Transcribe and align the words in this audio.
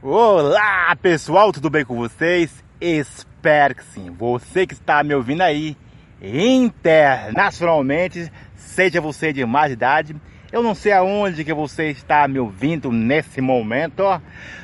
Olá 0.00 0.96
pessoal, 1.02 1.52
tudo 1.52 1.68
bem 1.68 1.84
com 1.84 1.96
vocês? 1.96 2.62
Espero 2.80 3.74
que 3.74 3.82
sim. 3.82 4.10
Você 4.10 4.64
que 4.64 4.72
está 4.72 5.02
me 5.02 5.12
ouvindo 5.12 5.40
aí 5.40 5.76
internacionalmente, 6.22 8.30
seja 8.54 9.00
você 9.00 9.32
de 9.32 9.44
mais 9.44 9.72
idade, 9.72 10.14
eu 10.52 10.62
não 10.62 10.72
sei 10.72 10.92
aonde 10.92 11.44
que 11.44 11.52
você 11.52 11.88
está 11.88 12.28
me 12.28 12.38
ouvindo 12.38 12.92
nesse 12.92 13.40
momento, 13.40 14.04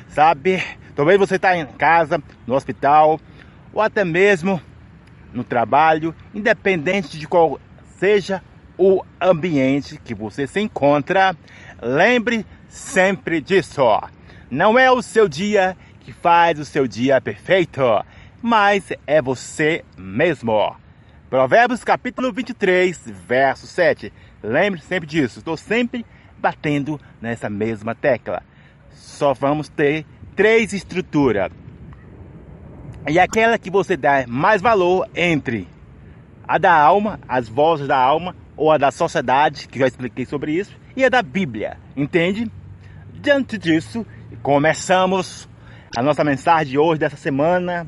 sabe? 0.07 0.63
Talvez 0.95 1.19
você 1.19 1.35
está 1.35 1.57
em 1.57 1.65
casa, 1.65 2.23
no 2.47 2.55
hospital, 2.55 3.19
ou 3.73 3.81
até 3.81 4.05
mesmo 4.05 4.61
no 5.33 5.43
trabalho, 5.43 6.15
independente 6.33 7.19
de 7.19 7.27
qual 7.27 7.59
seja 7.99 8.41
o 8.77 9.03
ambiente 9.19 9.99
que 10.01 10.15
você 10.15 10.47
se 10.47 10.61
encontra, 10.61 11.35
lembre 11.81 12.45
sempre 12.69 13.41
disso. 13.41 13.81
Não 14.55 14.79
é 14.79 14.89
o 14.89 15.01
seu 15.01 15.27
dia 15.27 15.75
que 15.99 16.13
faz 16.13 16.57
o 16.57 16.63
seu 16.63 16.87
dia 16.87 17.19
perfeito, 17.19 17.81
mas 18.41 18.89
é 19.05 19.21
você 19.21 19.83
mesmo. 19.97 20.73
Provérbios 21.29 21.83
capítulo 21.83 22.31
23, 22.31 22.97
verso 23.27 23.67
7. 23.67 24.13
Lembre 24.41 24.79
sempre 24.79 25.05
disso. 25.05 25.39
Estou 25.39 25.57
sempre 25.57 26.05
batendo 26.37 26.97
nessa 27.21 27.49
mesma 27.49 27.93
tecla. 27.93 28.41
Só 28.91 29.33
vamos 29.33 29.67
ter 29.67 30.05
três 30.37 30.71
estruturas. 30.71 31.51
E 33.09 33.19
aquela 33.19 33.57
que 33.57 33.69
você 33.69 33.97
dá 33.97 34.23
mais 34.25 34.61
valor 34.61 35.05
entre 35.13 35.67
a 36.47 36.57
da 36.57 36.73
alma, 36.73 37.19
as 37.27 37.49
vozes 37.49 37.89
da 37.89 37.97
alma, 37.97 38.33
ou 38.55 38.71
a 38.71 38.77
da 38.77 38.89
sociedade, 38.89 39.67
que 39.67 39.79
já 39.79 39.87
expliquei 39.87 40.25
sobre 40.25 40.53
isso, 40.53 40.73
e 40.95 41.03
a 41.03 41.09
da 41.09 41.21
Bíblia, 41.21 41.77
entende? 41.93 42.49
Diante 43.15 43.57
disso, 43.57 44.05
começamos 44.45 45.49
a 45.97 46.03
nossa 46.03 46.23
mensagem 46.23 46.73
de 46.73 46.77
hoje, 46.77 46.99
dessa 46.99 47.17
semana. 47.17 47.87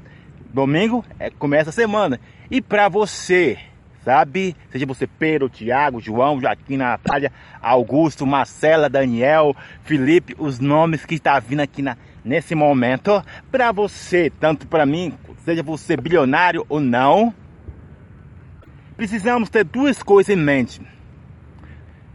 Domingo 0.51 1.05
é, 1.19 1.29
começa 1.29 1.69
a 1.69 1.71
semana. 1.71 2.19
E 2.49 2.63
para 2.63 2.89
você, 2.89 3.59
sabe? 4.03 4.55
Seja 4.71 4.83
você 4.83 5.05
Pedro, 5.05 5.49
Tiago, 5.49 6.01
João, 6.01 6.41
Joaquim, 6.41 6.77
Natália, 6.77 7.31
Augusto, 7.61 8.25
Marcela, 8.25 8.89
Daniel, 8.89 9.55
Felipe, 9.83 10.35
os 10.39 10.57
nomes 10.57 11.05
que 11.05 11.13
está 11.13 11.39
vindo 11.39 11.59
aqui 11.59 11.83
na, 11.83 11.95
nesse 12.25 12.55
momento. 12.55 13.23
Para 13.51 13.71
você, 13.71 14.31
tanto 14.39 14.65
para 14.65 14.83
mim, 14.83 15.13
seja 15.45 15.61
você 15.61 15.95
bilionário 15.95 16.65
ou 16.67 16.79
não, 16.79 17.31
precisamos 18.95 19.47
ter 19.47 19.63
duas 19.63 20.01
coisas 20.01 20.35
em 20.35 20.41
mente. 20.41 20.81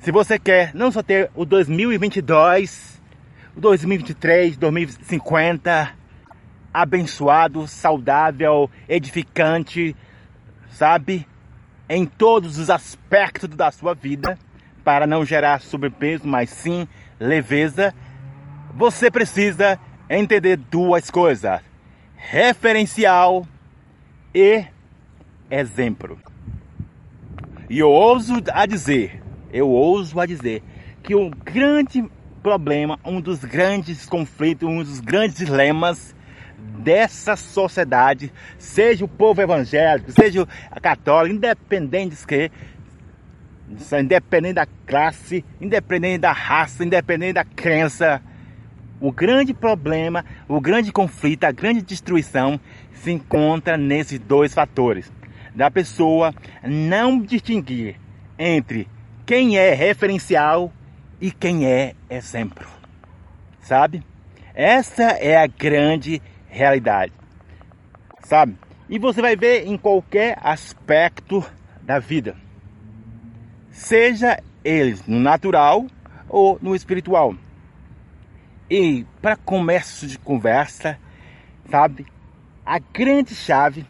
Se 0.00 0.10
você 0.10 0.36
quer 0.36 0.74
não 0.74 0.90
só 0.90 1.00
ter 1.00 1.30
o 1.32 1.44
2022, 1.44 2.91
o 2.91 2.91
2023, 3.56 4.56
2050 4.56 5.94
abençoado, 6.72 7.66
saudável, 7.68 8.70
edificante, 8.88 9.94
sabe? 10.70 11.26
Em 11.88 12.06
todos 12.06 12.58
os 12.58 12.70
aspectos 12.70 13.50
da 13.50 13.70
sua 13.70 13.94
vida, 13.94 14.38
para 14.82 15.06
não 15.06 15.24
gerar 15.24 15.60
sobrepeso, 15.60 16.26
mas 16.26 16.48
sim 16.50 16.88
leveza, 17.20 17.94
você 18.74 19.10
precisa 19.10 19.78
entender 20.08 20.56
duas 20.56 21.10
coisas: 21.10 21.60
referencial 22.16 23.46
e 24.34 24.64
exemplo. 25.50 26.18
E 27.68 27.78
eu 27.78 27.90
ouso 27.90 28.34
a 28.52 28.66
dizer, 28.66 29.22
eu 29.52 29.68
ouso 29.68 30.18
a 30.18 30.26
dizer 30.26 30.62
que 31.02 31.14
o 31.14 31.30
grande 31.30 32.04
problema, 32.42 32.98
um 33.04 33.20
dos 33.20 33.44
grandes 33.44 34.06
conflitos, 34.06 34.68
um 34.68 34.78
dos 34.78 35.00
grandes 35.00 35.36
dilemas 35.36 36.14
dessa 36.78 37.36
sociedade, 37.36 38.32
seja 38.58 39.04
o 39.04 39.08
povo 39.08 39.40
evangélico, 39.40 40.12
seja 40.12 40.46
a 40.70 40.80
católica, 40.80 41.34
independente 41.34 42.16
de 42.16 42.26
que, 42.26 42.50
independente 44.00 44.54
da 44.54 44.66
classe, 44.86 45.44
independente 45.60 46.18
da 46.18 46.32
raça, 46.32 46.84
independente 46.84 47.34
da 47.34 47.44
crença, 47.44 48.20
o 49.00 49.10
grande 49.10 49.52
problema, 49.52 50.24
o 50.48 50.60
grande 50.60 50.92
conflito, 50.92 51.44
a 51.44 51.52
grande 51.52 51.82
destruição 51.82 52.60
se 52.92 53.10
encontra 53.10 53.76
nesses 53.76 54.18
dois 54.18 54.54
fatores. 54.54 55.12
Da 55.54 55.70
pessoa 55.70 56.34
não 56.62 57.20
distinguir 57.20 57.96
entre 58.38 58.88
quem 59.26 59.58
é 59.58 59.74
referencial 59.74 60.72
e 61.22 61.30
quem 61.30 61.64
é 61.64 61.94
exemplo. 62.10 62.68
Sabe? 63.60 64.02
Essa 64.54 65.04
é 65.04 65.36
a 65.36 65.46
grande 65.46 66.20
realidade. 66.48 67.12
Sabe? 68.24 68.58
E 68.90 68.98
você 68.98 69.22
vai 69.22 69.36
ver 69.36 69.66
em 69.66 69.78
qualquer 69.78 70.36
aspecto 70.42 71.42
da 71.80 71.98
vida. 71.98 72.36
Seja 73.70 74.42
eles 74.62 75.06
no 75.06 75.18
natural 75.18 75.86
ou 76.28 76.58
no 76.60 76.74
espiritual. 76.74 77.34
E 78.68 79.06
para 79.22 79.36
começo 79.36 80.06
de 80.06 80.18
conversa, 80.18 80.98
sabe? 81.70 82.04
A 82.66 82.78
grande 82.78 83.34
chave 83.34 83.86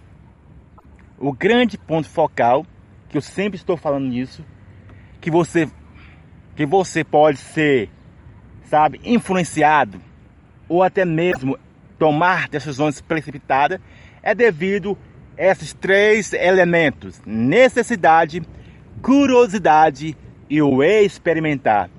o 1.22 1.32
grande 1.32 1.78
ponto 1.78 2.08
focal, 2.08 2.66
que 3.08 3.16
eu 3.16 3.22
sempre 3.22 3.56
estou 3.56 3.76
falando 3.76 4.08
nisso, 4.08 4.44
que 5.20 5.30
você 5.30 5.70
que 6.54 6.66
você 6.66 7.02
pode 7.02 7.38
ser, 7.38 7.88
sabe, 8.64 9.00
influenciado 9.04 10.00
ou 10.68 10.82
até 10.82 11.04
mesmo 11.04 11.58
tomar 11.98 12.48
decisões 12.48 13.00
precipitadas 13.00 13.80
é 14.22 14.34
devido 14.34 14.96
a 15.38 15.42
esses 15.44 15.72
três 15.72 16.32
elementos: 16.32 17.20
necessidade, 17.24 18.42
curiosidade 19.00 20.16
e 20.48 20.60
o 20.62 20.82
experimentar. 20.82 21.90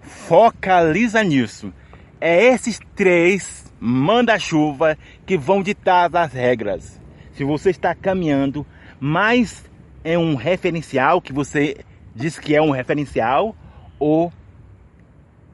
Focaliza 0.00 1.22
nisso. 1.22 1.72
É 2.20 2.46
esses 2.46 2.80
três 2.96 3.72
manda-chuva 3.80 4.98
que 5.24 5.36
vão 5.36 5.62
ditar 5.62 6.14
as 6.16 6.32
regras 6.32 6.98
se 7.38 7.44
você 7.44 7.70
está 7.70 7.94
caminhando 7.94 8.66
mais 8.98 9.64
é 10.02 10.18
um 10.18 10.34
referencial 10.34 11.22
que 11.22 11.32
você 11.32 11.76
diz 12.12 12.36
que 12.36 12.52
é 12.52 12.60
um 12.60 12.72
referencial 12.72 13.54
ou 13.98 14.32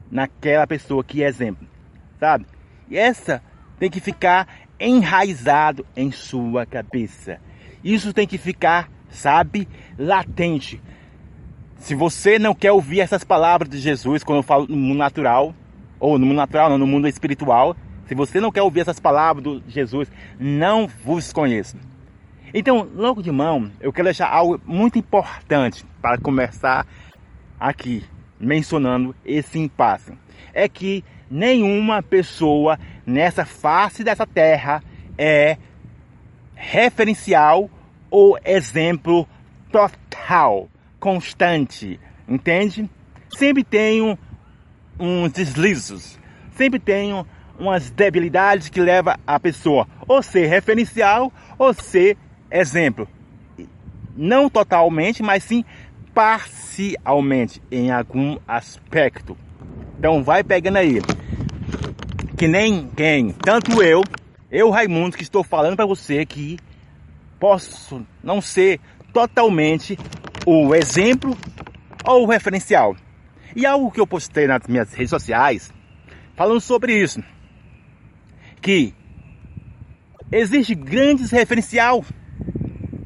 naquela 0.09 0.67
pessoa 0.67 1.03
que 1.03 1.23
é 1.23 1.27
exemplo, 1.27 1.67
sabe? 2.19 2.45
E 2.89 2.97
essa 2.97 3.41
tem 3.79 3.89
que 3.89 3.99
ficar 3.99 4.47
enraizado 4.79 5.85
em 5.95 6.11
sua 6.11 6.65
cabeça. 6.65 7.39
Isso 7.83 8.13
tem 8.13 8.27
que 8.27 8.37
ficar, 8.37 8.89
sabe, 9.09 9.67
latente. 9.97 10.81
Se 11.77 11.93
você 11.93 12.39
não 12.39 12.55
quer 12.55 12.71
ouvir 12.71 12.99
essas 12.99 13.23
palavras 13.23 13.69
de 13.69 13.77
Jesus 13.77 14.23
quando 14.23 14.39
eu 14.39 14.43
falo 14.43 14.67
no 14.67 14.75
mundo 14.75 14.97
natural, 14.97 15.53
ou 15.99 16.17
no 16.17 16.25
mundo 16.25 16.37
natural, 16.37 16.69
não, 16.69 16.77
no 16.77 16.87
mundo 16.87 17.07
espiritual, 17.07 17.75
se 18.05 18.15
você 18.15 18.39
não 18.39 18.51
quer 18.51 18.61
ouvir 18.61 18.81
essas 18.81 18.99
palavras 18.99 19.43
de 19.43 19.71
Jesus, 19.71 20.11
não 20.39 20.87
vos 20.87 21.33
conheço. 21.33 21.77
Então, 22.53 22.87
logo 22.95 23.21
de 23.21 23.31
mão, 23.31 23.71
eu 23.81 23.91
quero 23.91 24.05
deixar 24.05 24.29
algo 24.29 24.61
muito 24.65 24.97
importante 24.97 25.85
para 26.01 26.17
começar 26.17 26.87
aqui, 27.59 28.03
mencionando 28.39 29.15
esse 29.25 29.57
impasse. 29.59 30.13
É 30.53 30.67
que 30.67 31.03
nenhuma 31.29 32.01
pessoa 32.01 32.79
nessa 33.05 33.45
face 33.45 34.03
dessa 34.03 34.25
terra 34.25 34.83
é 35.17 35.57
referencial 36.55 37.69
ou 38.09 38.37
exemplo 38.43 39.27
total, 39.71 40.69
constante, 40.99 41.99
entende? 42.27 42.89
Sempre 43.37 43.63
tenho 43.63 44.17
uns 44.99 45.31
deslizos, 45.31 46.17
sempre 46.55 46.79
tenho 46.79 47.27
umas 47.59 47.89
debilidades 47.89 48.69
que 48.69 48.81
leva 48.81 49.19
a 49.25 49.39
pessoa 49.39 49.87
ou 50.07 50.21
ser 50.21 50.47
referencial 50.47 51.31
ou 51.57 51.73
ser 51.73 52.17
exemplo. 52.49 53.07
Não 54.15 54.49
totalmente, 54.49 55.21
mas 55.21 55.43
sim 55.43 55.65
parcialmente 56.15 57.61
em 57.69 57.91
algum 57.91 58.37
aspecto. 58.47 59.37
Então 59.99 60.23
vai 60.23 60.43
pegando 60.43 60.77
aí. 60.77 61.01
Que 62.37 62.47
nem 62.47 62.87
quem, 62.87 63.31
tanto 63.31 63.83
eu, 63.83 64.01
eu 64.49 64.69
Raimundo 64.69 65.17
que 65.17 65.23
estou 65.23 65.43
falando 65.43 65.75
para 65.75 65.85
você 65.85 66.25
que 66.25 66.57
posso 67.39 68.05
não 68.23 68.41
ser 68.41 68.79
totalmente 69.11 69.97
o 70.45 70.73
exemplo 70.73 71.37
ou 72.05 72.23
o 72.23 72.27
referencial. 72.27 72.95
E 73.53 73.65
algo 73.65 73.91
que 73.91 73.99
eu 73.99 74.07
postei 74.07 74.47
nas 74.47 74.61
minhas 74.67 74.93
redes 74.93 75.09
sociais 75.09 75.73
falando 76.35 76.59
sobre 76.59 76.93
isso 76.93 77.21
que 78.61 78.93
existe 80.31 80.75
grandes 80.75 81.31
referencial 81.31 82.03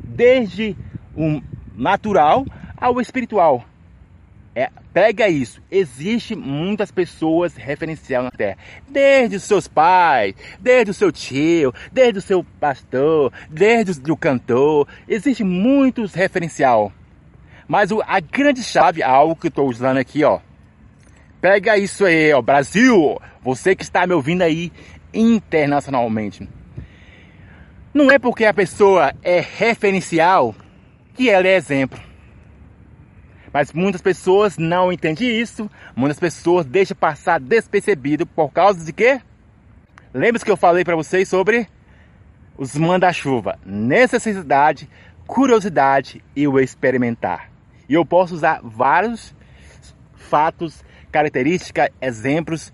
desde 0.06 0.76
o 1.16 1.42
natural 1.76 2.46
ao 2.80 3.00
espiritual. 3.02 3.66
É, 4.56 4.70
pega 4.94 5.30
isso. 5.30 5.62
Existe 5.72 6.36
muitas 6.36 6.92
pessoas 6.92 7.56
referencial 7.56 8.24
na 8.24 8.32
Terra. 8.32 8.58
Desde 8.88 9.36
os 9.36 9.44
seus 9.44 9.68
pais, 9.68 10.34
desde 10.60 10.92
o 10.92 10.94
seu 10.94 11.12
tio, 11.12 11.74
desde 11.92 12.20
o 12.20 12.22
seu 12.22 12.44
pastor, 12.60 13.32
desde 13.50 14.12
o 14.12 14.18
cantor. 14.18 14.88
Existe 15.08 15.44
muitos 15.44 16.14
referencial. 16.14 16.92
Mas 17.68 17.92
o, 17.92 18.02
a 18.06 18.20
grande 18.20 18.64
chave, 18.64 19.04
algo 19.04 19.36
que 19.36 19.48
eu 19.48 19.50
estou 19.50 19.70
usando 19.70 19.98
aqui, 19.98 20.24
ó. 20.24 20.40
Pega 21.40 21.78
isso 21.78 22.04
aí, 22.04 22.34
ó. 22.34 22.42
Brasil, 22.42 23.22
você 23.42 23.76
que 23.76 23.84
está 23.84 24.06
me 24.08 24.14
ouvindo 24.14 24.42
aí 24.42 24.72
internacionalmente. 25.14 26.50
Não 27.94 28.12
é 28.12 28.20
porque 28.20 28.46
a 28.46 28.54
pessoa 28.54 29.14
é 29.24 29.40
referencial 29.40 30.54
que 31.14 31.30
ela 31.30 31.48
é 31.48 31.56
exemplo. 31.56 32.09
Mas 33.52 33.74
muitas 33.74 34.02
pessoas 34.02 34.58
não 34.58 34.92
entendem 34.92 35.40
isso, 35.40 35.70
muitas 35.96 36.20
pessoas 36.20 36.66
deixam 36.66 36.96
passar 36.96 37.40
despercebido 37.40 38.26
por 38.26 38.52
causa 38.52 38.84
de 38.86 38.94
quê? 38.94 39.22
Lembra-se 40.14 40.46
que 40.46 40.52
eu 40.52 40.58
falei 40.58 40.84
para 40.84 40.96
vocês 40.96 41.28
sobre 41.28 41.68
os 42.58 42.76
manda-chuva, 42.76 43.58
necessidade, 43.66 44.90
curiosidade 45.26 46.24
e 46.36 46.48
o 46.48 46.60
experimentar. 46.60 47.50
E 47.88 47.94
eu 47.94 48.06
posso 48.06 48.36
usar 48.36 48.60
vários 48.64 49.34
fatos, 50.14 50.84
características, 51.12 51.90
exemplos, 52.02 52.74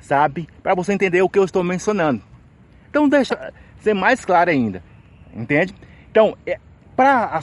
sabe, 0.00 0.48
para 0.62 0.74
você 0.74 0.92
entender 0.92 1.22
o 1.22 1.28
que 1.28 1.38
eu 1.38 1.44
estou 1.44 1.62
mencionando. 1.62 2.22
Então 2.90 3.08
deixa 3.08 3.52
ser 3.78 3.94
mais 3.94 4.24
claro 4.24 4.50
ainda, 4.50 4.82
entende? 5.34 5.74
Então, 6.10 6.36
é, 6.44 6.58
para 6.96 7.40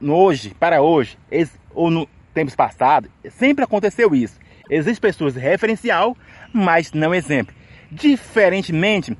hoje, 0.00 0.54
para 0.58 0.80
hoje, 0.80 1.18
ou 1.76 1.90
no 1.90 2.08
tempos 2.34 2.54
passados, 2.54 3.10
sempre 3.30 3.64
aconteceu 3.64 4.14
isso. 4.14 4.38
Existem 4.68 5.00
pessoas 5.00 5.36
referencial, 5.36 6.16
mas 6.52 6.92
não 6.92 7.14
exemplo. 7.14 7.54
Diferentemente, 7.90 9.16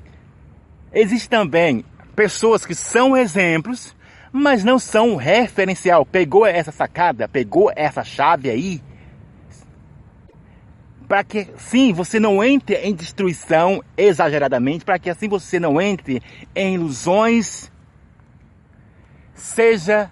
existe 0.91 1.29
também 1.29 1.85
pessoas 2.15 2.65
que 2.65 2.75
são 2.75 3.15
exemplos, 3.15 3.95
mas 4.31 4.63
não 4.63 4.77
são 4.77 5.15
referencial. 5.15 6.05
Pegou 6.05 6.45
essa 6.45 6.71
sacada, 6.71 7.27
pegou 7.27 7.71
essa 7.75 8.03
chave 8.03 8.49
aí, 8.49 8.83
para 11.07 11.23
que 11.23 11.47
sim 11.57 11.93
você 11.93 12.19
não 12.19 12.43
entre 12.43 12.75
em 12.75 12.93
destruição 12.93 13.81
exageradamente, 13.95 14.83
para 14.83 14.99
que 14.99 15.09
assim 15.09 15.29
você 15.29 15.59
não 15.59 15.81
entre 15.81 16.21
em 16.53 16.75
ilusões, 16.75 17.71
seja 19.33 20.11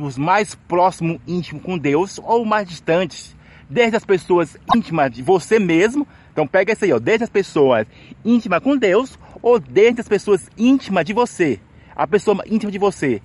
dos 0.00 0.18
mais 0.18 0.54
próximos 0.54 1.20
íntimos 1.26 1.62
com 1.62 1.78
Deus 1.78 2.18
ou 2.22 2.44
mais 2.44 2.68
distantes, 2.68 3.36
desde 3.68 3.96
as 3.96 4.04
pessoas 4.04 4.56
íntimas 4.74 5.12
de 5.12 5.22
você 5.22 5.58
mesmo, 5.58 6.06
então 6.32 6.46
pega 6.46 6.72
isso 6.72 6.84
aí, 6.84 6.92
ó, 6.92 6.98
desde 6.98 7.24
as 7.24 7.30
pessoas 7.30 7.86
íntimas 8.24 8.62
com 8.62 8.76
Deus 8.76 9.18
ou 9.40 9.60
desde 9.60 10.00
as 10.00 10.08
pessoas 10.08 10.50
íntimas 10.58 11.04
de 11.04 11.12
você, 11.12 11.60
a 11.94 12.06
pessoa 12.06 12.42
íntima 12.46 12.72
de 12.72 12.78
você, 12.78 13.22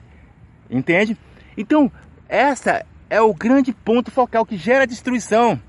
entende? 0.69 1.17
Então, 1.57 1.91
essa 2.29 2.85
é 3.09 3.21
o 3.21 3.33
grande 3.33 3.73
ponto 3.73 4.11
focal 4.11 4.45
que 4.45 4.57
gera 4.57 4.85
destruição, 4.85 5.59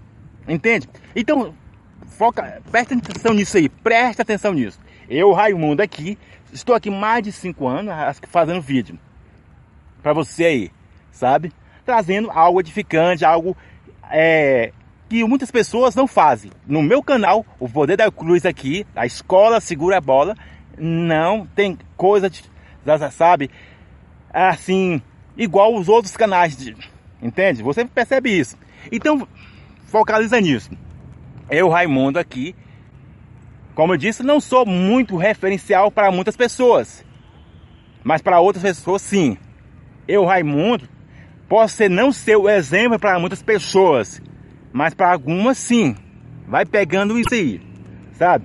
entende? 0.46 0.88
Então, 1.14 1.54
foca, 2.06 2.62
presta 2.70 2.94
atenção 2.94 3.32
nisso 3.32 3.56
aí, 3.56 3.68
presta 3.68 4.22
atenção 4.22 4.52
nisso. 4.52 4.78
Eu, 5.08 5.32
Raimundo, 5.32 5.82
aqui, 5.82 6.18
estou 6.52 6.74
aqui 6.74 6.90
mais 6.90 7.22
de 7.22 7.32
5 7.32 7.66
anos 7.66 7.94
fazendo 8.28 8.60
vídeo 8.60 8.98
para 10.02 10.12
você 10.12 10.44
aí 10.44 10.75
sabe? 11.16 11.52
Trazendo 11.84 12.30
algo 12.30 12.60
edificante, 12.60 13.24
algo 13.24 13.56
é, 14.10 14.72
que 15.08 15.24
muitas 15.24 15.50
pessoas 15.50 15.94
não 15.94 16.06
fazem. 16.06 16.50
No 16.66 16.82
meu 16.82 17.02
canal, 17.02 17.44
o 17.58 17.68
Poder 17.68 17.96
da 17.96 18.10
Cruz 18.10 18.44
aqui, 18.44 18.86
a 18.94 19.06
escola 19.06 19.60
segura 19.60 19.98
a 19.98 20.00
bola, 20.00 20.34
não 20.78 21.46
tem 21.46 21.78
coisa, 21.96 22.28
de, 22.28 22.44
sabe? 23.10 23.50
Assim, 24.32 25.00
igual 25.36 25.74
os 25.74 25.88
outros 25.88 26.16
canais, 26.16 26.56
de, 26.56 26.76
entende? 27.22 27.62
Você 27.62 27.84
percebe 27.84 28.30
isso. 28.30 28.56
Então, 28.90 29.26
focaliza 29.86 30.40
nisso. 30.40 30.70
Eu, 31.48 31.68
Raimundo, 31.68 32.18
aqui, 32.18 32.54
como 33.74 33.92
eu 33.92 33.96
disse, 33.96 34.22
não 34.22 34.40
sou 34.40 34.66
muito 34.66 35.16
referencial 35.16 35.90
para 35.90 36.10
muitas 36.10 36.36
pessoas. 36.36 37.04
Mas 38.02 38.22
para 38.22 38.40
outras 38.40 38.62
pessoas, 38.62 39.02
sim. 39.02 39.36
Eu, 40.08 40.24
Raimundo, 40.24 40.88
Pode 41.48 41.88
não 41.88 42.10
ser 42.10 42.36
o 42.36 42.48
exemplo 42.48 42.98
para 42.98 43.18
muitas 43.18 43.42
pessoas, 43.42 44.20
mas 44.72 44.94
para 44.94 45.12
algumas 45.12 45.58
sim. 45.58 45.94
Vai 46.46 46.64
pegando 46.64 47.18
isso 47.18 47.34
aí, 47.34 47.60
sabe? 48.12 48.44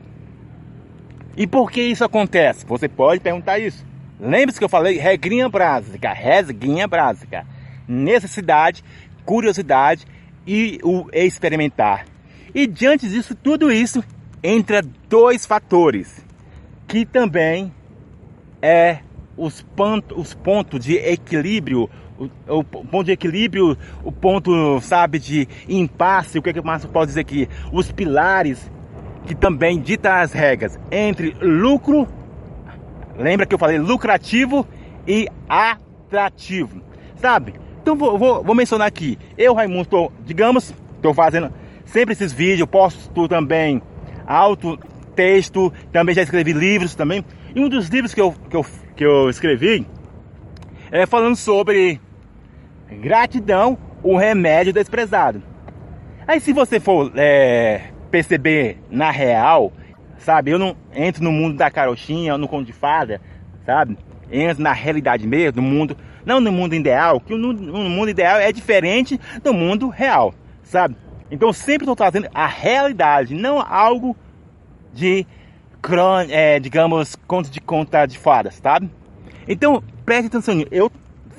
E 1.36 1.48
por 1.48 1.72
que 1.72 1.82
isso 1.82 2.04
acontece? 2.04 2.66
Você 2.66 2.88
pode 2.88 3.20
perguntar 3.20 3.60
isso. 3.60 3.86
Lembre-se 4.20 4.60
que 4.60 4.66
eu 4.66 4.70
falei 4.70 4.98
regrinha 4.98 5.50
básica, 5.50 6.12
regrinha 6.12 6.88
básica. 6.88 7.46
Necessidade, 7.88 8.84
curiosidade 9.26 10.06
e 10.46 10.80
o 10.84 11.08
experimentar. 11.14 12.06
E 12.54 12.68
diante 12.68 13.08
disso, 13.08 13.34
tudo 13.34 13.72
isso, 13.72 14.04
entra 14.44 14.82
dois 15.08 15.46
fatores 15.46 16.26
que 16.88 17.06
também 17.06 17.74
é 18.62 19.00
os, 19.38 19.62
pontos, 19.62 20.18
os 20.18 20.34
pontos 20.34 20.84
de 20.84 20.96
equilíbrio 20.96 21.90
o, 22.48 22.60
o, 22.60 22.64
ponto 22.64 23.06
de 23.06 23.12
equilíbrio, 23.12 23.78
o 24.04 24.12
ponto, 24.12 24.80
sabe, 24.82 25.20
de 25.20 25.48
impasse, 25.68 26.38
o 26.38 26.42
que, 26.42 26.50
é 26.50 26.54
que 26.54 26.62
Márcio 26.62 26.90
pode 26.90 27.08
dizer 27.08 27.22
aqui? 27.22 27.50
Os 27.72 27.92
pilares 27.92 28.72
que 29.26 29.34
também 29.34 29.80
ditam 29.80 30.12
as 30.14 30.34
regras 30.34 30.80
entre 30.92 31.36
lucro, 31.42 32.08
lembra 33.18 33.46
que 33.46 33.54
eu 33.54 33.60
falei 33.60 33.78
lucrativo 33.78 34.68
e 35.08 35.28
atrativo, 35.48 36.82
sabe? 37.16 37.54
Então 37.82 37.96
vou, 37.96 38.18
vou, 38.18 38.44
vou 38.44 38.56
mencionar 38.56 38.88
aqui, 38.88 39.18
eu 39.38 39.54
Raimundo, 39.54 39.90
tô, 39.90 40.12
digamos, 40.26 40.74
estou 40.96 41.14
fazendo 41.14 41.52
sempre 41.86 42.14
esses 42.14 42.32
vídeos, 42.32 42.70
posto 42.70 43.28
também 43.28 43.82
alto 44.26 44.78
texto, 45.16 45.74
também 45.92 46.16
já 46.16 46.22
escrevi 46.22 46.54
livros 46.54 46.96
também, 46.96 47.26
e 47.56 47.60
um 47.60 47.68
dos 47.68 47.90
livros 47.90 48.14
que 48.14 48.22
eu, 48.22 48.34
que 48.50 48.56
eu, 48.56 48.66
que 48.96 49.04
eu 49.04 49.30
escrevi 49.30 49.86
é 50.92 51.06
falando 51.06 51.36
sobre 51.36 52.00
Gratidão, 53.00 53.78
o 54.04 54.18
remédio 54.18 54.74
desprezado. 54.74 55.42
Aí 56.28 56.40
se 56.40 56.54
você 56.54 56.80
for 56.80 57.12
é, 57.16 57.90
perceber 58.10 58.78
na 58.90 59.10
real, 59.10 59.72
sabe, 60.18 60.52
eu 60.52 60.60
não 60.60 60.76
entro 60.94 61.24
no 61.24 61.32
mundo 61.32 61.58
da 61.58 61.72
carochinha, 61.72 62.38
no 62.38 62.48
conto 62.48 62.66
de 62.66 62.74
fada, 62.74 63.22
sabe? 63.66 63.98
Entro 64.32 64.64
na 64.64 64.74
realidade 64.74 65.26
mesmo, 65.28 65.62
no 65.62 65.68
mundo, 65.68 65.98
não 66.26 66.40
no 66.40 66.52
mundo 66.52 66.76
ideal, 66.76 67.20
que 67.20 67.36
no 67.36 67.54
mundo 67.54 68.10
ideal 68.10 68.40
é 68.40 68.52
diferente 68.52 69.20
do 69.44 69.54
mundo 69.54 69.90
real, 69.90 70.34
sabe? 70.64 70.96
Então 71.30 71.52
sempre 71.54 71.84
estou 71.84 71.96
trazendo 71.96 72.28
a 72.34 72.46
realidade, 72.46 73.34
não 73.34 73.60
algo 73.60 74.16
de, 74.94 75.26
é, 76.30 76.60
digamos, 76.60 77.16
contos 77.28 77.50
de 77.50 77.62
conta 77.62 78.06
de 78.06 78.18
fadas, 78.18 78.56
sabe? 78.56 78.90
Então 79.48 79.82
preste 80.06 80.28
atenção, 80.28 80.64
eu 80.70 80.92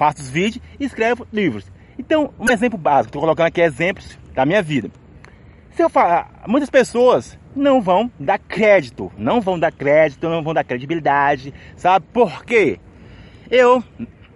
faço 0.03 0.21
os 0.21 0.29
vídeos 0.29 0.61
e 0.81 0.85
escrevo 0.85 1.25
livros. 1.33 1.65
Então, 1.97 2.35
um 2.37 2.51
exemplo 2.51 2.77
básico, 2.77 3.11
estou 3.11 3.21
colocando 3.21 3.47
aqui 3.47 3.61
exemplos 3.61 4.19
da 4.35 4.45
minha 4.45 4.61
vida. 4.61 4.91
Se 5.71 5.81
eu 5.81 5.89
falar, 5.89 6.43
muitas 6.49 6.69
pessoas 6.69 7.39
não 7.55 7.81
vão 7.81 8.11
dar 8.19 8.37
crédito, 8.37 9.13
não 9.17 9.41
vão 9.41 9.57
dar 9.57 9.71
crédito, 9.71 10.29
não 10.29 10.43
vão 10.43 10.53
dar 10.53 10.65
credibilidade, 10.65 11.55
sabe 11.77 12.05
por 12.13 12.45
quê? 12.45 12.81
Eu 13.49 13.85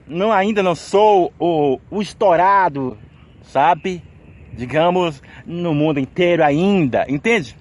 não, 0.07 0.31
ainda 0.31 0.63
não 0.63 0.77
sou 0.77 1.33
o, 1.37 1.81
o 1.91 2.01
estourado, 2.01 2.97
sabe? 3.43 4.05
Digamos, 4.53 5.21
no 5.45 5.75
mundo 5.75 5.99
inteiro 5.99 6.45
ainda, 6.45 7.05
entende? 7.09 7.57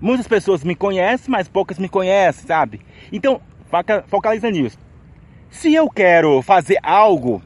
Muitas 0.00 0.26
pessoas 0.26 0.64
me 0.64 0.74
conhecem, 0.74 1.30
mas 1.30 1.48
poucas 1.48 1.78
me 1.78 1.88
conhecem, 1.88 2.46
sabe? 2.46 2.80
Então, 3.12 3.42
focaliza 4.08 4.50
nisso. 4.50 4.78
Se 5.52 5.72
eu 5.72 5.88
quero 5.88 6.40
fazer 6.40 6.78
algo, 6.82 7.42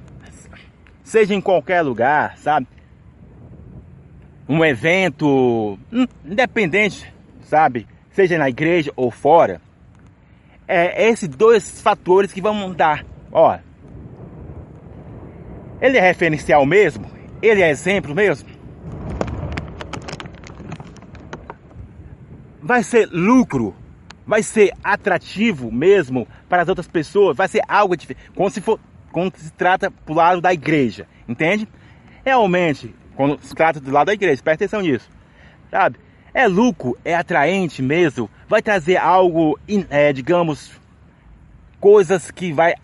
seja 1.02 1.34
em 1.34 1.40
qualquer 1.40 1.82
lugar, 1.82 2.38
sabe? 2.38 2.66
Um 4.48 4.64
evento, 4.64 5.76
hum, 5.92 6.06
independente, 6.25 7.12
sabe? 7.42 7.86
Seja 8.12 8.38
na 8.38 8.48
igreja 8.48 8.92
ou 8.94 9.10
fora, 9.10 9.60
é 10.68 11.08
esses 11.08 11.28
dois 11.28 11.80
fatores 11.80 12.32
que 12.32 12.40
vão 12.40 12.54
mudar. 12.54 13.04
Ó, 13.30 13.58
ele 15.80 15.98
é 15.98 16.00
referencial 16.00 16.64
mesmo? 16.64 17.10
Ele 17.42 17.60
é 17.60 17.68
exemplo 17.68 18.14
mesmo? 18.14 18.48
Vai 22.62 22.84
ser 22.84 23.08
lucro 23.10 23.75
vai 24.26 24.42
ser 24.42 24.72
atrativo 24.82 25.70
mesmo 25.70 26.26
para 26.49 26.62
as 26.62 26.69
outras 26.69 26.87
pessoas, 26.87 27.37
vai 27.37 27.49
ser 27.49 27.62
algo 27.69 27.97
diferente, 27.97 28.31
quando 28.35 28.50
se 28.50 28.61
for, 28.61 28.79
quando 29.12 29.37
se 29.37 29.50
trata 29.53 29.91
pro 29.91 30.15
lado 30.15 30.41
da 30.41 30.53
igreja, 30.53 31.07
entende? 31.29 31.69
realmente, 32.26 32.93
quando 33.15 33.38
se 33.41 33.55
trata 33.55 33.79
do 33.79 33.93
lado 33.93 34.09
da 34.09 34.12
igreja, 34.12 34.43
presta 34.43 34.65
atenção 34.65 34.81
nisso, 34.81 35.09
sabe? 35.71 35.97
É 36.35 36.49
lucro, 36.49 36.99
é 37.05 37.15
atraente 37.15 37.81
mesmo, 37.81 38.29
vai 38.49 38.61
trazer 38.61 38.97
algo, 38.97 39.57
é, 39.88 40.12
digamos, 40.12 40.73
coisas 41.79 42.33
que 42.33 42.53
vai 42.53 42.75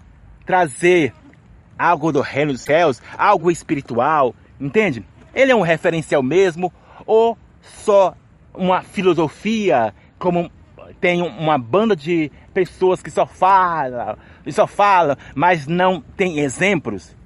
trazer 0.46 1.12
algo 1.76 2.12
do 2.12 2.20
reino 2.20 2.52
dos 2.52 2.62
céus, 2.62 3.02
algo 3.18 3.50
espiritual, 3.50 4.32
entende? 4.60 5.04
Ele 5.34 5.50
é 5.50 5.56
um 5.56 5.60
referencial 5.60 6.22
mesmo 6.22 6.72
ou 7.04 7.36
só 7.60 8.14
uma 8.54 8.82
filosofia, 8.82 9.92
como 10.20 10.52
tem 11.00 11.22
uma 11.22 11.58
banda 11.58 11.94
de 11.94 12.30
pessoas 12.52 13.02
que 13.02 13.10
só 13.10 13.26
falam, 13.26 14.16
só 14.50 14.66
falam, 14.66 15.16
mas 15.34 15.66
não 15.66 16.00
tem 16.16 16.40
exemplos? 16.40 17.16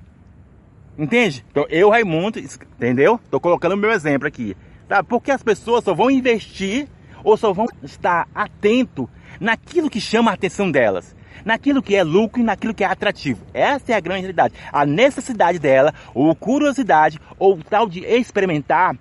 Entende? 0.98 1.44
Então 1.50 1.66
eu, 1.68 1.90
Raimundo, 1.90 2.38
entendeu? 2.38 3.20
Tô 3.30 3.38
colocando 3.38 3.72
o 3.72 3.76
meu 3.76 3.90
exemplo 3.90 4.26
aqui. 4.26 4.56
Tá? 4.88 5.02
Porque 5.02 5.30
as 5.30 5.42
pessoas 5.42 5.84
só 5.84 5.94
vão 5.94 6.10
investir 6.10 6.88
ou 7.22 7.36
só 7.36 7.52
vão 7.52 7.66
estar 7.82 8.28
atento 8.34 9.08
naquilo 9.40 9.90
que 9.90 10.00
chama 10.00 10.30
a 10.30 10.34
atenção 10.34 10.70
delas 10.70 11.16
naquilo 11.46 11.80
que 11.80 11.94
é 11.94 12.02
lucro 12.02 12.40
e 12.40 12.44
naquilo 12.44 12.74
que 12.74 12.82
é 12.82 12.88
atrativo. 12.88 13.40
Essa 13.54 13.92
é 13.92 13.94
a 13.94 14.00
grande 14.00 14.22
realidade. 14.22 14.54
A 14.72 14.84
necessidade 14.84 15.60
dela, 15.60 15.94
ou 16.12 16.34
curiosidade, 16.34 17.20
ou 17.38 17.56
tal 17.62 17.88
de 17.88 18.04
experimentar, 18.04 18.96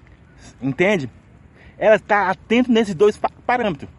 entende? 0.62 1.10
Ela 1.78 1.96
está 1.96 2.30
atento 2.30 2.72
nesses 2.72 2.94
dois 2.94 3.20
parâmetros. 3.48 3.90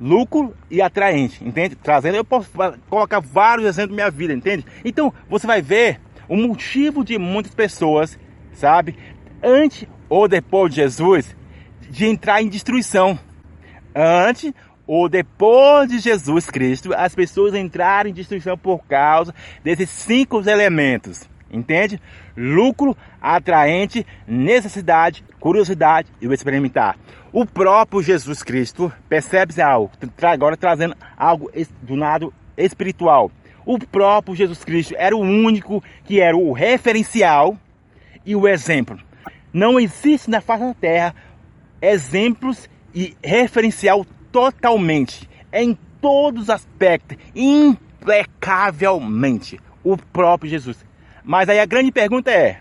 Lucro 0.00 0.54
e 0.70 0.80
atraente, 0.80 1.44
entende? 1.44 1.74
Trazendo, 1.74 2.16
eu 2.16 2.24
posso 2.24 2.50
colocar 2.88 3.20
vários 3.20 3.66
exemplos 3.66 3.96
da 3.96 4.02
minha 4.02 4.10
vida, 4.10 4.32
entende? 4.32 4.64
Então, 4.84 5.12
você 5.28 5.46
vai 5.46 5.60
ver 5.60 6.00
o 6.28 6.36
motivo 6.36 7.04
de 7.04 7.18
muitas 7.18 7.54
pessoas, 7.54 8.18
sabe, 8.52 8.96
antes 9.42 9.88
ou 10.08 10.28
depois 10.28 10.72
de 10.72 10.80
Jesus, 10.80 11.36
de 11.90 12.06
entrar 12.06 12.42
em 12.42 12.48
destruição. 12.48 13.18
Antes 13.94 14.52
ou 14.86 15.08
depois 15.08 15.88
de 15.88 15.98
Jesus 15.98 16.48
Cristo, 16.48 16.94
as 16.94 17.14
pessoas 17.14 17.54
entraram 17.54 18.08
em 18.08 18.14
destruição 18.14 18.56
por 18.56 18.84
causa 18.86 19.34
desses 19.62 19.90
cinco 19.90 20.40
elementos. 20.48 21.28
Entende? 21.50 22.00
Lucro, 22.36 22.96
atraente, 23.20 24.06
necessidade, 24.26 25.24
curiosidade 25.40 26.08
e 26.20 26.26
o 26.26 26.32
experimentar. 26.32 26.96
O 27.32 27.44
próprio 27.44 28.02
Jesus 28.02 28.42
Cristo, 28.42 28.92
percebe-se 29.08 29.60
algo, 29.60 29.90
agora 30.22 30.56
trazendo 30.56 30.96
algo 31.16 31.50
do 31.82 31.94
lado 31.94 32.32
espiritual. 32.56 33.30
O 33.66 33.78
próprio 33.78 34.34
Jesus 34.34 34.64
Cristo 34.64 34.94
era 34.96 35.14
o 35.14 35.20
único 35.20 35.82
que 36.04 36.20
era 36.20 36.36
o 36.36 36.52
referencial 36.52 37.56
e 38.24 38.34
o 38.34 38.48
exemplo. 38.48 38.98
Não 39.52 39.78
existe 39.78 40.30
na 40.30 40.40
face 40.40 40.64
da 40.64 40.74
terra 40.74 41.14
exemplos 41.80 42.68
e 42.94 43.16
referencial 43.22 44.06
totalmente, 44.32 45.28
em 45.52 45.78
todos 46.00 46.44
os 46.44 46.50
aspectos, 46.50 47.18
impecavelmente, 47.34 49.60
o 49.84 49.96
próprio 49.96 50.50
Jesus. 50.50 50.84
Mas 51.22 51.48
aí 51.48 51.60
a 51.60 51.66
grande 51.66 51.92
pergunta 51.92 52.30
é: 52.30 52.60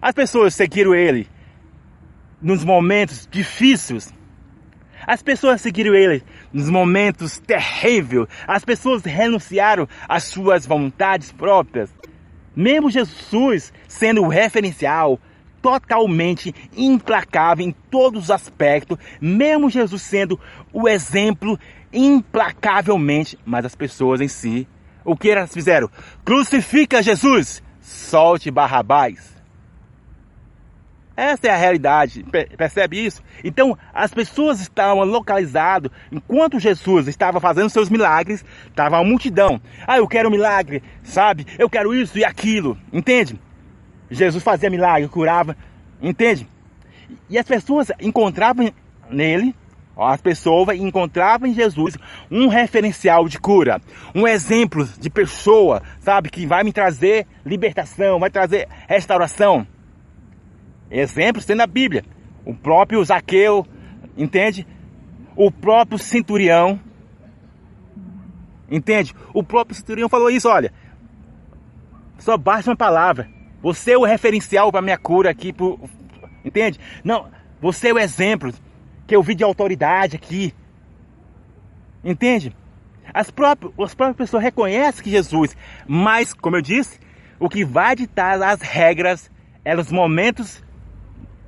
as 0.00 0.14
pessoas 0.14 0.54
seguiram 0.54 0.94
ele 0.94 1.28
nos 2.40 2.64
momentos 2.64 3.28
difíceis? 3.30 4.14
As 5.06 5.22
pessoas 5.22 5.60
seguiram 5.60 5.94
ele 5.94 6.22
nos 6.52 6.68
momentos 6.68 7.38
terríveis? 7.38 8.26
As 8.46 8.64
pessoas 8.64 9.04
renunciaram 9.04 9.88
às 10.08 10.24
suas 10.24 10.66
vontades 10.66 11.30
próprias? 11.32 11.94
Mesmo 12.54 12.90
Jesus 12.90 13.72
sendo 13.86 14.22
o 14.22 14.28
referencial, 14.28 15.20
totalmente 15.62 16.54
implacável 16.76 17.66
em 17.66 17.72
todos 17.90 18.24
os 18.24 18.30
aspectos, 18.30 18.98
mesmo 19.20 19.70
Jesus 19.70 20.02
sendo 20.02 20.40
o 20.72 20.88
exemplo 20.88 21.58
implacavelmente, 21.92 23.38
mas 23.44 23.64
as 23.64 23.74
pessoas 23.74 24.20
em 24.20 24.28
si, 24.28 24.66
o 25.04 25.16
que 25.16 25.30
elas 25.30 25.52
fizeram? 25.52 25.90
Crucifica 26.24 27.02
Jesus, 27.02 27.62
solte 27.80 28.50
Barrabás. 28.50 29.35
Essa 31.16 31.46
é 31.46 31.50
a 31.50 31.56
realidade, 31.56 32.24
percebe 32.58 33.02
isso? 33.02 33.22
Então, 33.42 33.76
as 33.94 34.12
pessoas 34.12 34.60
estavam 34.60 35.02
localizadas, 35.02 35.90
enquanto 36.12 36.60
Jesus 36.60 37.08
estava 37.08 37.40
fazendo 37.40 37.70
seus 37.70 37.88
milagres, 37.88 38.44
estava 38.68 38.98
uma 38.98 39.08
multidão. 39.08 39.58
Ah, 39.86 39.96
eu 39.96 40.06
quero 40.06 40.28
um 40.28 40.32
milagre, 40.32 40.82
sabe? 41.02 41.46
Eu 41.58 41.70
quero 41.70 41.94
isso 41.94 42.18
e 42.18 42.24
aquilo, 42.24 42.76
entende? 42.92 43.40
Jesus 44.10 44.44
fazia 44.44 44.68
milagre, 44.68 45.08
curava, 45.08 45.56
entende? 46.02 46.46
E 47.30 47.38
as 47.38 47.46
pessoas 47.46 47.90
encontravam 47.98 48.70
nele, 49.10 49.54
as 49.96 50.20
pessoas 50.20 50.78
encontravam 50.78 51.48
em 51.48 51.54
Jesus 51.54 51.96
um 52.30 52.48
referencial 52.48 53.26
de 53.26 53.40
cura, 53.40 53.80
um 54.14 54.28
exemplo 54.28 54.86
de 54.98 55.08
pessoa, 55.08 55.82
sabe, 55.98 56.28
que 56.28 56.44
vai 56.44 56.62
me 56.62 56.74
trazer 56.74 57.26
libertação, 57.42 58.20
vai 58.20 58.28
trazer 58.28 58.68
restauração. 58.86 59.66
Exemplos 60.90 61.44
tem 61.44 61.56
na 61.56 61.66
Bíblia. 61.66 62.04
O 62.44 62.54
próprio 62.54 63.04
Zaqueu, 63.04 63.66
entende? 64.16 64.66
O 65.34 65.50
próprio 65.50 65.98
centurião, 65.98 66.80
entende? 68.70 69.14
O 69.34 69.42
próprio 69.42 69.76
centurião 69.76 70.08
falou 70.08 70.30
isso, 70.30 70.48
olha, 70.48 70.72
só 72.18 72.36
basta 72.38 72.70
uma 72.70 72.76
palavra 72.76 73.36
você 73.66 73.94
é 73.94 73.98
o 73.98 74.04
referencial 74.04 74.70
para 74.70 74.80
minha 74.80 74.96
cura 74.96 75.28
aqui, 75.28 75.52
pro, 75.52 75.80
entende? 76.44 76.78
Não, 77.02 77.28
você 77.60 77.88
é 77.88 77.92
o 77.92 77.98
exemplo 77.98 78.52
que 79.08 79.16
eu 79.16 79.22
vi 79.22 79.34
de 79.34 79.42
autoridade 79.42 80.14
aqui. 80.14 80.54
Entende? 82.04 82.54
As 83.12 83.28
próprias, 83.28 83.72
as 83.76 83.92
próprias 83.92 84.16
pessoas 84.16 84.44
reconhecem 84.44 85.02
que 85.02 85.10
Jesus, 85.10 85.56
mas, 85.84 86.32
como 86.32 86.56
eu 86.56 86.62
disse, 86.62 87.00
o 87.40 87.48
que 87.48 87.64
vai 87.64 87.96
ditar 87.96 88.40
as 88.40 88.60
regras 88.60 89.30
é 89.64 89.74
nos 89.74 89.90
momentos 89.90 90.62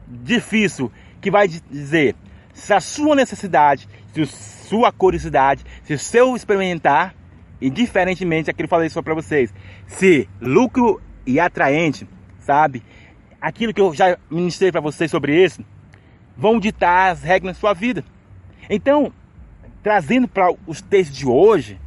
difíceis, 0.09 0.91
que 1.21 1.31
vai 1.31 1.49
dizer 1.49 2.15
se 2.53 2.73
a 2.73 2.81
sua 2.81 3.15
necessidade, 3.15 3.89
se 4.13 4.23
a 4.23 4.27
sua 4.27 4.93
curiosidade, 4.93 5.65
se 5.85 5.95
o 5.95 5.99
seu 5.99 6.35
experimentar, 6.35 7.15
e 7.61 7.71
diferentemente 7.71 8.51
aquilo 8.51 8.69
que 8.69 8.75
eu 8.75 8.77
falei 8.77 8.89
só 8.89 9.01
para 9.01 9.15
vocês, 9.15 9.53
se 9.87 10.29
lucro 10.41 11.01
e 11.27 11.39
atraente, 11.39 12.07
sabe? 12.41 12.83
Aquilo 13.41 13.73
que 13.73 13.81
eu 13.81 13.95
já 13.95 14.17
ministrei 14.31 14.73
para 14.73 14.81
vocês 14.81 15.11
sobre 15.11 15.45
isso, 15.45 15.65
vão 16.37 16.59
ditar 16.59 17.13
as 17.13 17.23
regras 17.23 17.57
na 17.57 17.61
sua 17.61 17.73
vida. 17.73 18.05
Então, 18.69 19.13
trazendo 19.83 20.29
para 20.29 20.53
os 20.67 20.81
textos 20.81 21.17
de 21.17 21.27
hoje, 21.27 21.79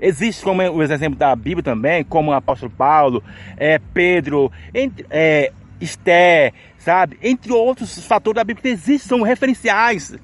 existe 0.00 0.42
como 0.42 0.62
o 0.62 0.82
exemplo 0.82 1.18
da 1.18 1.34
Bíblia 1.36 1.62
também, 1.62 2.04
como 2.04 2.30
o 2.30 2.34
apóstolo 2.34 2.70
Paulo, 2.70 3.22
é, 3.56 3.78
Pedro, 3.78 4.50
entre, 4.74 5.06
é, 5.10 5.52
Esté, 5.82 6.52
sabe? 6.78 7.18
Entre 7.22 7.52
outros 7.52 8.06
fatores 8.06 8.36
da 8.36 8.44
Bíblia 8.44 8.62
que 8.62 8.68
existem, 8.68 9.08
são 9.08 9.22
referenciais. 9.22 10.16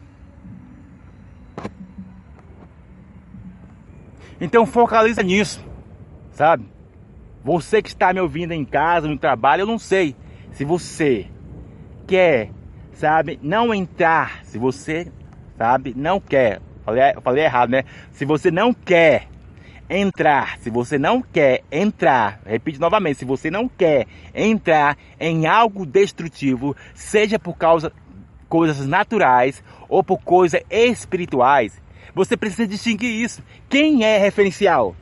Então 4.40 4.64
focaliza 4.64 5.22
nisso, 5.22 5.64
sabe? 6.30 6.64
Você 7.44 7.82
que 7.82 7.88
está 7.88 8.12
me 8.12 8.20
ouvindo 8.20 8.52
em 8.52 8.64
casa, 8.64 9.08
no 9.08 9.18
trabalho, 9.18 9.62
eu 9.62 9.66
não 9.66 9.78
sei 9.78 10.14
se 10.52 10.64
você 10.64 11.26
quer, 12.06 12.50
sabe, 12.92 13.38
não 13.42 13.74
entrar, 13.74 14.44
se 14.44 14.58
você, 14.58 15.10
sabe, 15.56 15.92
não 15.96 16.20
quer, 16.20 16.60
falei, 16.84 17.02
falei 17.22 17.44
errado, 17.44 17.70
né? 17.70 17.84
Se 18.12 18.24
você 18.24 18.50
não 18.50 18.72
quer 18.72 19.28
entrar, 19.88 20.58
se 20.58 20.70
você 20.70 20.98
não 20.98 21.22
quer 21.22 21.62
entrar, 21.72 22.40
repito 22.44 22.80
novamente, 22.80 23.18
se 23.18 23.24
você 23.24 23.50
não 23.50 23.68
quer 23.68 24.06
entrar 24.34 24.96
em 25.18 25.46
algo 25.46 25.86
destrutivo, 25.86 26.76
seja 26.94 27.38
por 27.38 27.56
causa 27.56 27.92
coisas 28.48 28.86
naturais 28.86 29.62
ou 29.88 30.02
por 30.02 30.18
coisas 30.18 30.60
espirituais, 30.70 31.80
você 32.14 32.36
precisa 32.36 32.66
distinguir 32.66 33.10
isso. 33.10 33.42
Quem 33.68 34.04
é 34.04 34.18
referencial? 34.18 34.94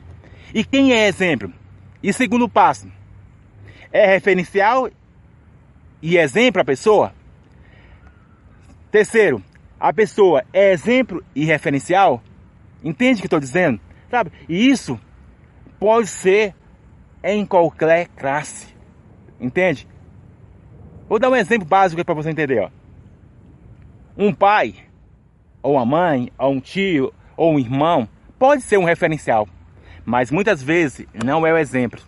E 0.53 0.63
quem 0.63 0.93
é 0.93 1.07
exemplo? 1.07 1.51
E 2.01 2.13
segundo 2.13 2.47
passo, 2.47 2.87
é 3.91 4.05
referencial 4.05 4.89
e 6.01 6.17
exemplo 6.17 6.61
a 6.61 6.65
pessoa? 6.65 7.13
Terceiro, 8.91 9.43
a 9.79 9.91
pessoa 9.91 10.43
é 10.53 10.71
exemplo 10.71 11.23
e 11.35 11.43
referencial? 11.43 12.21
Entende 12.83 13.19
o 13.19 13.21
que 13.21 13.27
estou 13.27 13.39
dizendo? 13.39 13.79
Sabe? 14.09 14.31
E 14.47 14.69
isso 14.69 14.99
pode 15.79 16.07
ser 16.07 16.55
em 17.23 17.45
qualquer 17.45 18.07
classe. 18.09 18.75
Entende? 19.39 19.87
Vou 21.07 21.19
dar 21.19 21.29
um 21.29 21.35
exemplo 21.35 21.67
básico 21.67 22.03
para 22.03 22.15
você 22.15 22.29
entender. 22.29 22.59
Ó. 22.59 22.69
Um 24.17 24.33
pai, 24.33 24.75
ou 25.61 25.73
uma 25.73 25.85
mãe, 25.85 26.31
ou 26.37 26.53
um 26.53 26.59
tio, 26.59 27.13
ou 27.35 27.53
um 27.53 27.59
irmão, 27.59 28.07
pode 28.39 28.61
ser 28.61 28.77
um 28.77 28.83
referencial 28.83 29.47
mas 30.07 30.31
muitas 30.31 30.63
vezes 30.63 31.05
não 31.13 31.45
é 31.45 31.51
o 31.51 31.57
exemplo. 31.57 31.99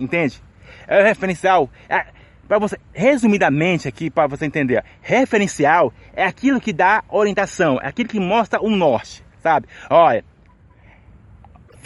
Entende? 0.00 0.42
É 0.88 1.02
o 1.02 1.04
referencial. 1.04 1.68
É, 1.90 2.06
para 2.48 2.58
você, 2.58 2.78
resumidamente 2.94 3.86
aqui, 3.86 4.08
para 4.08 4.26
você 4.26 4.46
entender, 4.46 4.82
referencial 5.02 5.92
é 6.14 6.24
aquilo 6.24 6.58
que 6.58 6.72
dá 6.72 7.04
orientação, 7.10 7.78
é 7.82 7.86
aquilo 7.86 8.08
que 8.08 8.18
mostra 8.18 8.62
o 8.62 8.70
norte, 8.70 9.22
sabe? 9.42 9.68
Olha, 9.90 10.24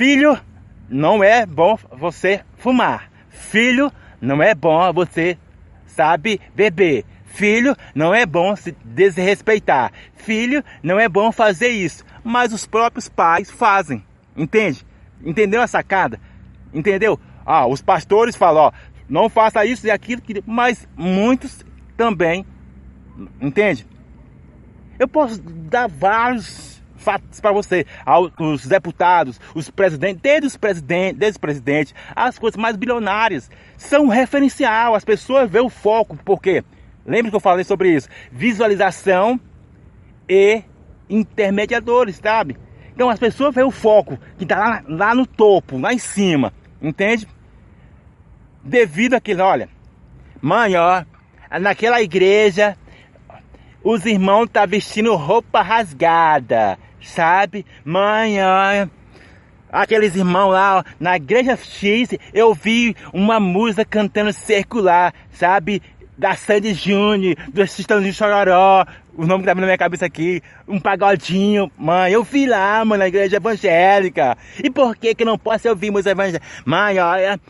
filho, 0.01 0.35
não 0.89 1.23
é 1.23 1.45
bom 1.45 1.77
você 1.93 2.41
fumar. 2.57 3.11
Filho, 3.29 3.93
não 4.19 4.43
é 4.43 4.55
bom 4.55 4.91
você, 4.95 5.37
sabe, 5.85 6.41
beber. 6.55 7.05
Filho, 7.27 7.77
não 7.95 8.15
é 8.15 8.25
bom 8.25 8.57
se 8.57 8.75
desrespeitar. 8.83 9.93
Filho, 10.15 10.65
não 10.83 10.99
é 10.99 11.07
bom 11.07 11.31
fazer 11.31 11.69
isso. 11.69 12.03
Mas 12.25 12.51
os 12.51 12.67
próprios 12.67 13.11
pais 13.11 13.51
fazem. 13.51 14.03
Entende? 14.35 14.87
Entendeu 15.23 15.61
a 15.61 15.67
sacada? 15.67 16.19
Entendeu? 16.73 17.21
Ah, 17.45 17.67
os 17.67 17.83
pastores 17.83 18.35
falam, 18.35 18.63
ó, 18.63 18.73
não 19.07 19.29
faça 19.29 19.67
isso 19.67 19.87
e 19.87 19.91
aquilo, 19.91 20.23
mas 20.47 20.89
muitos 20.97 21.63
também, 21.95 22.47
entende? 23.39 23.87
Eu 24.99 25.07
posso 25.07 25.43
dar 25.43 25.89
vários 25.89 26.80
fatos 27.01 27.41
para 27.41 27.53
você, 27.53 27.87
os 28.39 28.67
deputados, 28.67 29.41
os 29.55 29.71
presidentes, 29.71 30.21
desde 30.23 30.47
os 30.47 30.57
presidentes, 30.57 31.19
desde 31.19 31.37
os 31.37 31.41
presidentes, 31.41 31.95
as 32.15 32.39
coisas 32.39 32.61
mais 32.61 32.77
bilionárias 32.77 33.51
são 33.77 34.05
um 34.05 34.09
referencial, 34.09 34.95
as 34.95 35.05
pessoas 35.05 35.51
veem 35.51 35.65
o 35.65 35.71
foco, 35.71 36.17
porque 36.25 36.63
lembra 37.05 37.31
que 37.31 37.37
eu 37.37 37.41
falei 37.41 37.65
sobre 37.65 37.95
isso? 37.95 38.09
Visualização 38.31 39.41
e 40.29 40.63
intermediadores, 41.09 42.17
sabe? 42.17 42.57
Então 42.95 43.09
as 43.09 43.19
pessoas 43.19 43.55
veem 43.55 43.67
o 43.67 43.71
foco 43.71 44.19
que 44.37 44.45
está 44.45 44.59
lá, 44.59 44.85
lá 44.87 45.15
no 45.15 45.27
topo, 45.27 45.79
lá 45.79 45.93
em 45.93 45.99
cima, 45.99 46.53
entende? 46.81 47.27
devido 48.63 49.15
àquilo, 49.15 49.43
olha, 49.43 49.69
mãe, 50.41 50.77
ó, 50.77 51.05
naquela 51.61 52.03
igreja, 52.03 52.77
os 53.83 54.05
irmãos 54.05 54.49
tá 54.49 54.67
vestindo 54.67 55.15
roupa 55.17 55.63
rasgada, 55.63 56.79
sabe? 57.03 57.65
Mãe, 57.85 58.37
ó, 58.43 58.89
aqueles 59.71 60.17
irmãos 60.17 60.51
lá, 60.51 60.79
ó, 60.79 60.85
na 60.99 61.17
igreja 61.17 61.57
X, 61.57 62.11
eu 62.33 62.55
vi 62.55 62.95
uma 63.13 63.39
música 63.39 63.85
cantando 63.85 64.33
circular, 64.33 65.15
sabe? 65.33 65.83
Da 66.19 66.35
Sandy 66.35 66.75
Júnior, 66.75 67.37
do 67.49 68.03
de 68.03 68.13
Chororó, 68.13 68.85
o 69.17 69.27
nome 69.27 69.43
que 69.43 69.49
tá 69.49 69.55
na 69.55 69.63
minha 69.63 69.79
cabeça 69.79 70.07
aqui, 70.07 70.43
um 70.69 70.79
pagodinho, 70.79 71.71
mãe, 71.79 72.13
eu 72.13 72.23
vi 72.23 72.47
lá, 72.47 72.85
mano, 72.85 73.01
na 73.01 73.09
igreja 73.09 73.37
evangélica. 73.37 74.37
E 74.63 74.71
por 74.71 74.97
que 74.97 75.15
que 75.15 75.25
não 75.25 75.39
posso 75.39 75.69
ouvir 75.69 75.91
música 75.91 76.11
evangélica? 76.11 76.45
Mãe, 76.65 76.99
olha, 76.99 77.41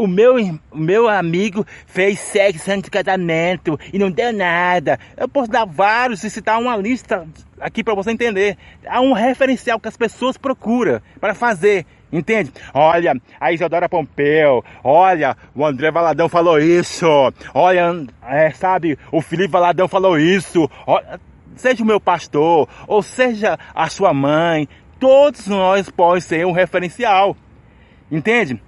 o 0.00 0.06
meu, 0.06 0.34
meu 0.74 1.08
amigo 1.08 1.66
fez 1.86 2.18
sexo 2.18 2.70
antes 2.70 2.84
de 2.84 2.90
casamento 2.90 3.78
e 3.92 3.98
não 3.98 4.10
deu 4.10 4.32
nada. 4.32 4.98
Eu 5.14 5.28
posso 5.28 5.50
dar 5.50 5.66
vários 5.66 6.24
e 6.24 6.30
citar 6.30 6.58
uma 6.58 6.74
lista 6.74 7.28
aqui 7.60 7.84
para 7.84 7.94
você 7.94 8.10
entender. 8.10 8.56
Há 8.86 9.02
um 9.02 9.12
referencial 9.12 9.78
que 9.78 9.88
as 9.88 9.98
pessoas 9.98 10.38
procuram 10.38 11.02
para 11.20 11.34
fazer. 11.34 11.84
Entende? 12.10 12.50
Olha, 12.74 13.14
a 13.38 13.52
Isadora 13.52 13.88
Pompeu, 13.88 14.64
olha, 14.82 15.36
o 15.54 15.64
André 15.64 15.92
Valadão 15.92 16.28
falou 16.28 16.58
isso, 16.58 17.06
olha, 17.54 18.04
é, 18.26 18.50
sabe, 18.50 18.98
o 19.12 19.22
Felipe 19.22 19.52
Valadão 19.52 19.86
falou 19.86 20.18
isso, 20.18 20.68
olha, 20.88 21.20
seja 21.54 21.84
o 21.84 21.86
meu 21.86 22.00
pastor, 22.00 22.68
ou 22.88 23.00
seja 23.00 23.56
a 23.72 23.88
sua 23.88 24.12
mãe, 24.12 24.68
todos 24.98 25.46
nós 25.46 25.88
podemos 25.88 26.24
ser 26.24 26.44
um 26.44 26.50
referencial. 26.50 27.36
Entende? 28.10 28.60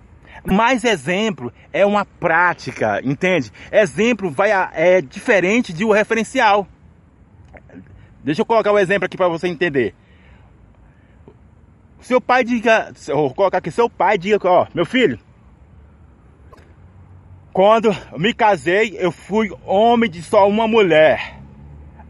Mais 0.45 0.85
exemplo 0.85 1.53
é 1.73 1.87
uma 1.87 2.05
prática, 2.05 3.01
entende? 3.05 3.53
Exemplo 3.71 4.31
vai 4.31 4.51
a, 4.51 4.71
é 4.75 5.01
diferente 5.01 5.73
de 5.73 5.85
um 5.85 5.93
referencial. 5.93 6.67
Deixa 8.25 8.43
eu 8.43 8.47
colocar 8.47 8.73
um 8.73 8.79
exemplo 8.79 9.07
aqui 9.07 9.17
para 9.17 9.29
você 9.29 9.49
entender. 9.49 9.95
Seu 12.01 12.21
pai 12.21 12.43
diga, 12.43 12.93
vou 13.09 13.33
colocar 13.33 13.59
aqui, 13.59 13.71
seu 13.71 13.89
pai 13.89 14.19
diga, 14.19 14.49
ó, 14.49 14.67
meu 14.75 14.85
filho, 14.85 15.19
quando 17.53 17.95
me 18.19 18.35
casei, 18.35 18.97
eu 18.99 19.13
fui 19.13 19.51
homem 19.65 20.11
de 20.11 20.23
só 20.23 20.49
uma 20.49 20.67
mulher. 20.67 21.39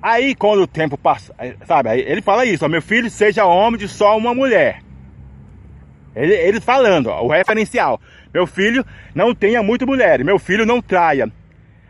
Aí, 0.00 0.34
quando 0.34 0.62
o 0.62 0.66
tempo 0.66 0.96
passa, 0.96 1.34
sabe, 1.66 1.90
ele 2.00 2.22
fala 2.22 2.46
isso, 2.46 2.64
ó, 2.64 2.68
meu 2.68 2.80
filho, 2.80 3.10
seja 3.10 3.44
homem 3.44 3.78
de 3.78 3.86
só 3.86 4.16
uma 4.16 4.34
mulher. 4.34 4.82
Ele, 6.14 6.60
falando, 6.60 7.08
ó, 7.08 7.22
o 7.22 7.28
referencial. 7.30 8.00
Meu 8.32 8.46
filho 8.46 8.84
não 9.14 9.34
tenha 9.34 9.62
muita 9.62 9.86
mulher, 9.86 10.22
meu 10.24 10.38
filho 10.38 10.66
não 10.66 10.80
traia. 10.82 11.30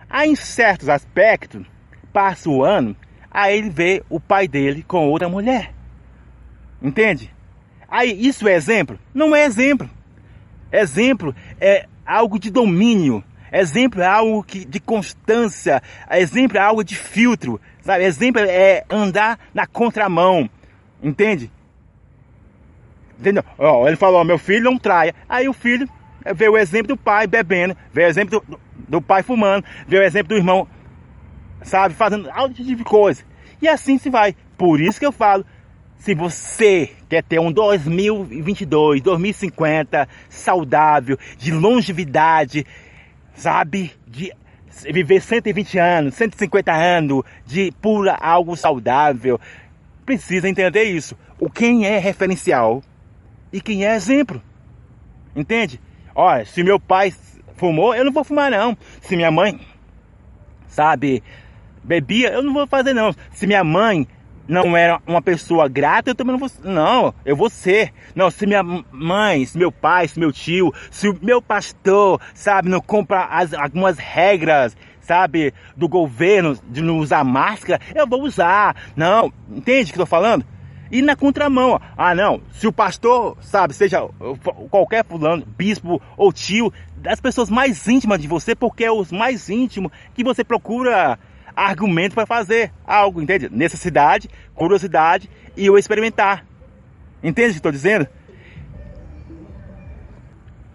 Aí 0.09 0.31
em 0.31 0.37
certos 0.37 0.89
aspectos, 0.89 1.65
passa 2.13 2.49
o 2.49 2.65
ano, 2.65 2.95
aí 3.31 3.59
ele 3.59 3.71
vê 3.71 4.03
o 4.09 4.21
pai 4.21 4.47
dele 4.47 4.85
com 4.87 5.09
outra 5.09 5.29
mulher. 5.29 5.73
Entende? 6.81 7.33
Aí 7.89 8.27
isso 8.27 8.49
é 8.49 8.55
exemplo? 8.55 8.99
Não 9.15 9.35
é 9.35 9.45
exemplo. 9.45 9.89
Exemplo 10.71 11.35
é 11.61 11.87
algo 12.07 12.39
de 12.39 12.51
domínio. 12.51 13.23
Exemplo 13.53 14.01
é 14.01 14.07
algo 14.07 14.43
que, 14.43 14.65
de 14.65 14.81
constância. 14.81 15.83
Exemplo 16.11 16.57
é 16.57 16.61
algo 16.61 16.83
de 16.83 16.97
filtro. 16.97 17.61
Sabe? 17.83 18.05
Exemplo 18.05 18.41
é 18.43 18.85
andar 18.89 19.39
na 19.53 19.67
contramão. 19.67 20.49
Entende? 21.03 21.51
Entendeu? 23.23 23.45
Ó, 23.57 23.87
ele 23.87 23.95
falou, 23.95 24.25
meu 24.25 24.37
filho 24.37 24.65
não 24.65 24.77
traia. 24.77 25.15
Aí 25.29 25.49
o 25.49 25.53
filho 25.53 25.89
vê 26.35 26.49
o 26.49 26.59
exemplo 26.59 26.89
do 26.89 26.97
pai 26.97 27.25
bebendo, 27.25 27.77
vê 27.93 28.05
o 28.05 28.09
exemplo 28.09 28.41
do, 28.41 28.61
do 28.89 29.01
pai 29.01 29.23
fumando, 29.23 29.65
vê 29.87 29.99
o 29.99 30.03
exemplo 30.03 30.31
do 30.31 30.37
irmão, 30.37 30.67
sabe, 31.63 31.95
fazendo 31.95 32.29
algo 32.33 32.53
tipo 32.53 32.75
de 32.75 32.83
coisa. 32.83 33.23
E 33.61 33.69
assim 33.69 33.97
se 33.97 34.11
vai. 34.11 34.35
Por 34.59 34.81
isso 34.81 34.99
que 34.99 35.07
eu 35.07 35.13
falo, 35.13 35.47
se 35.99 36.17
você 36.17 36.91
quer 37.09 37.23
ter 37.23 37.39
um 37.39 37.53
2022, 37.53 39.01
2050 39.03 40.09
saudável, 40.29 41.17
de 41.39 41.53
longevidade, 41.53 42.67
sabe, 43.37 43.93
de 44.05 44.33
viver 44.93 45.23
120 45.23 45.79
anos, 45.79 46.15
150 46.17 46.73
anos, 46.73 47.23
de 47.47 47.71
pura 47.81 48.17
algo 48.21 48.57
saudável, 48.57 49.39
precisa 50.05 50.49
entender 50.49 50.83
isso. 50.83 51.17
O 51.39 51.49
quem 51.49 51.87
é 51.87 51.99
referencial 51.99 52.83
e 53.53 53.61
quem 53.61 53.85
é 53.85 53.95
exemplo. 53.95 54.43
Entende? 55.35 55.81
Olha, 56.15 56.45
se 56.45 56.63
meu 56.63 56.79
pai 56.79 57.13
fumou, 57.57 57.95
eu 57.95 58.05
não 58.05 58.13
vou 58.13 58.25
fumar 58.25 58.51
não. 58.51 58.77
Se 59.01 59.17
minha 59.17 59.31
mãe, 59.31 59.61
sabe, 60.67 61.23
bebia, 61.83 62.33
eu 62.33 62.43
não 62.43 62.53
vou 62.53 62.67
fazer 62.67 62.93
não. 62.93 63.15
Se 63.33 63.47
minha 63.47 63.65
mãe 63.65 64.07
não 64.49 64.77
era 64.77 65.01
uma 65.07 65.23
pessoa 65.23 65.69
grata, 65.69 66.11
eu 66.11 66.15
também 66.15 66.33
não 66.33 66.39
vou. 66.39 66.51
Não, 66.65 67.15
eu 67.25 67.37
vou 67.37 67.49
ser. 67.49 67.93
Não, 68.15 68.31
se 68.31 68.47
minha 68.47 68.63
mãe, 68.63 69.45
se 69.47 69.57
meu 69.57 69.73
pai, 69.73 70.09
se 70.09 70.19
meu 70.19 70.33
tio, 70.33 70.73
se 70.91 71.09
o 71.09 71.19
meu 71.23 71.41
pastor, 71.41 72.21
sabe, 72.35 72.69
não 72.69 72.81
compra 72.81 73.25
as, 73.25 73.55
algumas 73.55 73.99
regras, 73.99 74.77
sabe, 75.01 75.55
do 75.77 75.89
governo 75.89 76.59
de 76.69 76.83
não 76.83 76.99
usar 76.99 77.25
máscara, 77.25 77.81
eu 77.95 78.07
vou 78.07 78.23
usar. 78.23 78.77
Não, 78.97 79.33
entende 79.51 79.91
o 79.91 79.95
que 79.95 80.01
eu 80.01 80.05
tô 80.05 80.07
falando? 80.07 80.45
E 80.93 81.01
na 81.01 81.17
contramão, 81.17 81.81
ah 81.97 82.15
não, 82.15 82.43
se 82.53 82.67
o 82.67 82.73
pastor, 82.73 83.39
sabe, 83.41 83.73
seja 83.73 84.07
qualquer 84.69 85.03
fulano, 85.03 85.43
bispo 85.57 86.03
ou 86.19 86.31
tio, 86.31 86.71
das 86.99 87.19
pessoas 87.19 87.49
mais 87.49 87.89
íntimas 87.89 88.21
de 88.21 88.29
você, 88.29 88.55
porque 88.55 88.85
é 88.85 88.93
os 88.93 89.11
mais 89.11 89.49
íntimos 89.49 89.91
que 90.15 90.23
você 90.23 90.45
procura 90.45 91.19
argumento 91.57 92.15
para 92.15 92.27
fazer 92.27 92.71
algo, 92.87 93.23
entende? 93.23 93.49
Necessidade, 93.51 94.29
curiosidade 94.55 95.31
e 95.57 95.71
o 95.71 95.79
experimentar. 95.79 96.45
Entende 97.23 97.49
o 97.49 97.53
que 97.53 97.59
estou 97.59 97.73
dizendo? 97.73 98.07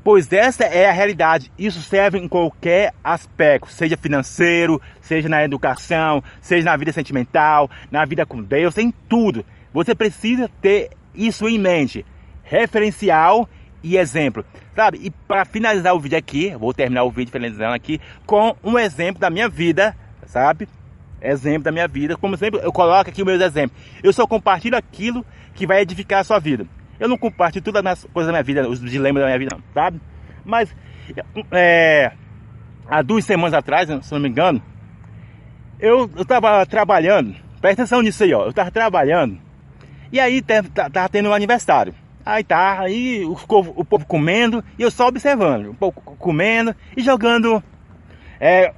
Pois 0.04 0.32
essa 0.34 0.64
é 0.64 0.90
a 0.90 0.94
realidade. 0.94 1.52
Isso 1.60 1.82
serve 1.82 2.18
em 2.18 2.28
qualquer 2.28 2.92
aspecto, 3.04 3.70
seja 3.70 3.96
financeiro, 3.96 4.82
seja 5.00 5.30
na 5.30 5.44
educação, 5.44 6.24
seja 6.42 6.66
na 6.66 6.76
vida 6.76 6.92
sentimental, 6.92 7.70
na 7.92 8.04
vida 8.04 8.26
com 8.26 8.42
Deus, 8.42 8.80
em 8.80 8.90
tudo. 8.90 9.46
Você 9.74 9.94
precisa 9.94 10.50
ter 10.62 10.92
isso 11.14 11.48
em 11.48 11.58
mente. 11.58 12.06
Referencial 12.44 13.48
e 13.84 13.98
exemplo. 13.98 14.46
Sabe? 14.76 15.00
E 15.04 15.10
para 15.10 15.46
finalizar 15.46 15.94
o 15.94 16.00
vídeo 16.00 16.18
aqui, 16.18 16.56
vou 16.56 16.74
terminar 16.74 17.04
o 17.04 17.12
vídeo 17.12 17.32
finalizando 17.32 17.74
aqui 17.74 18.00
com 18.26 18.56
um 18.64 18.78
exemplo 18.78 19.20
da 19.20 19.30
minha 19.30 19.50
vida, 19.50 19.96
sabe? 20.26 20.68
Exemplo 21.22 21.64
da 21.64 21.72
minha 21.72 21.88
vida. 21.88 22.16
Como 22.16 22.38
sempre, 22.38 22.60
eu 22.64 22.72
coloco 22.72 23.10
aqui 23.10 23.24
meus 23.24 23.42
exemplos. 23.42 23.78
Eu 24.04 24.14
só 24.14 24.28
compartilho 24.28 24.78
aquilo 24.78 25.26
que 25.56 25.66
vai 25.66 25.82
edificar 25.82 26.20
a 26.20 26.24
sua 26.24 26.40
vida. 26.40 26.66
Eu 27.00 27.08
não 27.08 27.18
compartilho 27.18 27.64
todas 27.64 27.86
as 27.86 28.06
coisas 28.06 28.28
da 28.28 28.34
minha 28.34 28.44
vida, 28.44 28.68
os 28.68 28.80
dilemas 28.80 29.22
da 29.22 29.28
minha 29.28 29.40
vida, 29.40 29.56
não, 29.56 29.64
sabe? 29.74 30.02
Mas, 30.44 30.76
é, 31.52 32.12
há 32.88 33.02
duas 33.02 33.26
semanas 33.26 33.54
atrás, 33.54 33.88
se 33.88 34.12
não 34.12 34.20
me 34.20 34.30
engano, 34.30 34.62
eu 35.80 36.10
estava 36.18 36.66
trabalhando, 36.66 37.36
presta 37.62 37.84
atenção 37.84 38.02
nisso 38.02 38.24
aí, 38.24 38.34
ó. 38.34 38.46
Eu 38.46 38.50
estava 38.50 38.72
trabalhando 38.72 39.40
e 40.12 40.20
aí 40.20 40.42
tava 40.42 41.10
tendo 41.10 41.30
um 41.30 41.34
aniversário. 41.34 41.94
Aí 42.26 42.44
tá, 42.44 42.82
aí 42.82 43.24
o 43.24 43.36
povo, 43.36 43.74
o 43.76 43.86
povo 43.86 44.06
comendo 44.06 44.64
e 44.78 44.82
eu 44.82 44.92
só 44.92 45.08
observando, 45.08 45.70
o 45.70 45.74
povo 45.74 45.94
comendo 45.94 46.76
e 46.96 47.02
jogando, 47.02 47.64
é, 48.38 48.74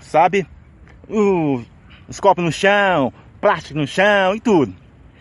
sabe, 0.00 0.44
o, 1.08 1.62
os 2.08 2.18
copos 2.18 2.44
no 2.44 2.50
chão, 2.50 3.12
plástico 3.40 3.78
no 3.78 3.86
chão 3.86 4.34
e 4.34 4.40
tudo. 4.40 4.74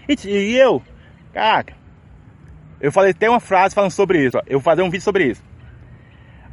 E, 0.07 0.15
e 0.27 0.57
eu, 0.57 0.81
cara, 1.31 1.67
eu 2.81 2.91
falei 2.91 3.11
até 3.11 3.29
uma 3.29 3.39
frase 3.39 3.75
falando 3.75 3.91
sobre 3.91 4.25
isso, 4.25 4.39
ó, 4.39 4.41
eu 4.47 4.59
vou 4.59 4.63
fazer 4.63 4.81
um 4.81 4.89
vídeo 4.89 5.03
sobre 5.03 5.25
isso. 5.25 5.43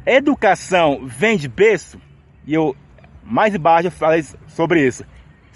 Educação 0.05 1.01
vem 1.03 1.35
de 1.35 1.47
berço, 1.47 1.99
e 2.45 2.53
eu 2.53 2.75
mais 3.23 3.55
embaixo 3.55 3.87
eu 3.87 3.91
falei 3.91 4.23
sobre 4.47 4.85
isso. 4.85 5.03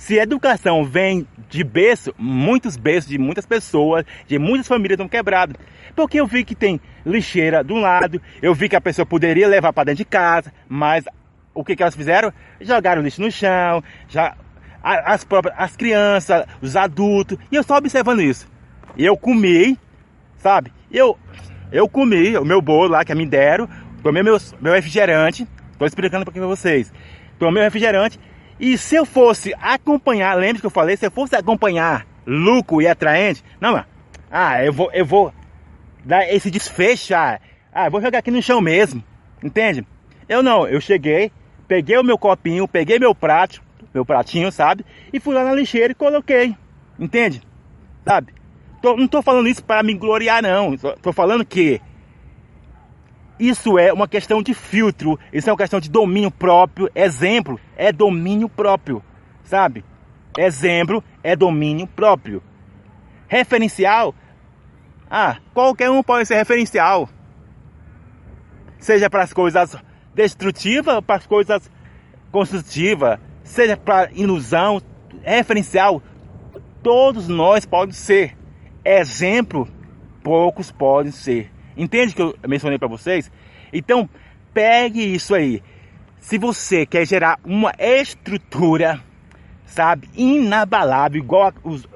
Se 0.02 0.18
educação 0.18 0.84
vem 0.84 1.28
de 1.48 1.64
berço, 1.64 2.12
muitos 2.18 2.76
berços 2.76 3.08
de 3.08 3.20
muitas 3.20 3.46
pessoas, 3.46 4.04
de 4.26 4.40
muitas 4.40 4.68
famílias 4.68 4.96
estão 4.96 5.08
quebradas. 5.08 5.56
Porque 5.96 6.20
eu 6.20 6.26
vi 6.26 6.44
que 6.44 6.56
tem 6.56 6.82
lixeira 7.06 7.64
de 7.64 7.72
um 7.72 7.80
lado, 7.80 8.20
eu 8.42 8.52
vi 8.56 8.68
que 8.68 8.76
a 8.76 8.82
pessoa 8.82 9.06
poderia 9.06 9.48
levar 9.48 9.72
para 9.72 9.84
dentro 9.84 10.00
de 10.00 10.06
casa, 10.06 10.52
mas 10.68 11.06
o 11.54 11.64
que, 11.64 11.76
que 11.76 11.84
elas 11.84 11.94
fizeram? 11.94 12.34
Jogaram 12.60 13.04
lixo 13.04 13.22
no 13.22 13.32
chão, 13.32 13.84
já, 14.10 14.36
as 14.82 15.24
próprias 15.24 15.54
as 15.56 15.78
crianças, 15.78 16.48
os 16.64 16.76
adultos, 16.76 17.38
e 17.52 17.56
eu 17.56 17.62
só 17.62 17.78
observando 17.78 18.24
isso. 18.24 18.48
E 18.98 19.06
eu 19.06 19.16
comi, 19.16 19.78
sabe? 20.38 20.74
Eu, 20.92 21.16
eu 21.72 21.88
comi 21.88 22.36
o 22.40 22.44
meu 22.44 22.60
bolo 22.60 22.90
lá 22.90 23.06
que 23.06 23.14
me 23.14 23.28
deram, 23.28 23.70
tomei 24.02 24.24
meu, 24.24 24.36
meu 24.60 24.74
refrigerante, 24.74 25.48
estou 25.74 25.86
explicando 25.86 26.26
para 26.26 26.48
vocês. 26.48 26.92
Tomei 27.38 27.62
o 27.62 27.66
refrigerante 27.66 28.20
e 28.62 28.78
se 28.78 28.96
eu 28.96 29.08
fosse 29.08 29.56
acompanhar, 29.60 30.38
lembra 30.38 30.62
que 30.62 30.68
eu 30.68 30.72
falei, 30.72 30.96
se 30.96 31.08
eu 31.08 31.10
fosse 31.10 31.36
acompanhar 31.36 32.06
lucro 32.28 32.80
e 32.80 32.88
atraente, 32.88 33.44
não, 33.60 33.84
ah, 34.30 34.64
eu 34.64 34.72
vou, 34.72 34.92
eu 34.94 35.04
vou 35.04 35.34
dar 36.06 36.32
esse 36.32 36.52
desfecho, 36.52 37.16
ah, 37.16 37.40
ah, 37.74 37.90
vou 37.90 38.00
jogar 38.00 38.20
aqui 38.20 38.30
no 38.30 38.40
chão 38.40 38.62
mesmo, 38.62 39.04
entende? 39.44 39.84
Eu 40.30 40.44
não, 40.44 40.68
eu 40.68 40.80
cheguei, 40.80 41.32
peguei 41.68 41.98
o 41.98 42.04
meu 42.04 42.20
copinho, 42.20 42.68
peguei 42.68 43.00
meu 43.00 43.16
prato, 43.16 43.64
meu 43.92 44.06
pratinho, 44.06 44.52
sabe? 44.52 44.86
E 45.12 45.20
fui 45.20 45.34
lá 45.34 45.44
na 45.44 45.56
lixeira 45.56 45.92
e 45.92 45.96
coloquei, 45.96 46.56
entende? 47.00 47.42
Sabe? 48.06 48.32
Tô, 48.80 48.96
não 48.96 49.08
tô 49.08 49.24
falando 49.24 49.48
isso 49.48 49.64
para 49.64 49.82
me 49.82 49.96
gloriar, 49.96 50.44
não. 50.44 50.78
Tô 51.02 51.12
falando 51.12 51.44
que 51.44 51.82
isso 53.42 53.80
é 53.80 53.92
uma 53.92 54.08
questão 54.08 54.44
de 54.44 54.54
filtro, 54.54 55.20
isso 55.34 55.50
é 55.50 55.52
uma 55.52 55.58
questão 55.58 55.80
de 55.80 55.90
domínio 55.90 56.30
próprio. 56.30 56.88
Exemplo 56.94 57.60
é 57.76 57.92
domínio 57.92 58.48
próprio, 58.48 59.04
sabe? 59.44 59.84
Exemplo 60.38 61.04
é 61.24 61.36
domínio 61.36 61.88
próprio. 61.88 62.44
Referencial, 63.28 64.14
ah, 65.10 65.38
qualquer 65.56 65.90
um 65.90 66.04
pode 66.04 66.28
ser 66.28 66.36
referencial. 66.36 67.10
Seja 68.78 69.10
para 69.10 69.24
as 69.24 69.34
coisas 69.34 69.76
destrutivas, 70.14 71.02
para 71.02 71.16
as 71.16 71.26
coisas 71.26 71.72
construtivas, 72.32 73.20
seja 73.44 73.76
para 73.76 74.12
ilusão, 74.12 74.80
referencial, 75.24 76.00
todos 76.84 77.28
nós 77.28 77.66
podemos 77.66 77.98
ser. 77.98 78.38
Exemplo, 78.86 79.68
poucos 80.24 80.72
podem 80.72 81.12
ser. 81.12 81.52
Entende 81.76 82.14
que 82.14 82.22
eu 82.22 82.36
mencionei 82.48 82.78
para 82.78 82.88
vocês? 82.88 83.32
Então, 83.72 84.10
pegue 84.54 85.02
isso 85.02 85.34
aí. 85.34 85.62
Se 86.20 86.38
você 86.38 86.86
quer 86.86 87.06
gerar 87.06 87.40
uma 87.44 87.74
estrutura, 87.80 89.00
sabe, 89.66 90.08
inabalável, 90.16 91.22
igual 91.22 91.54
os, 91.64 91.88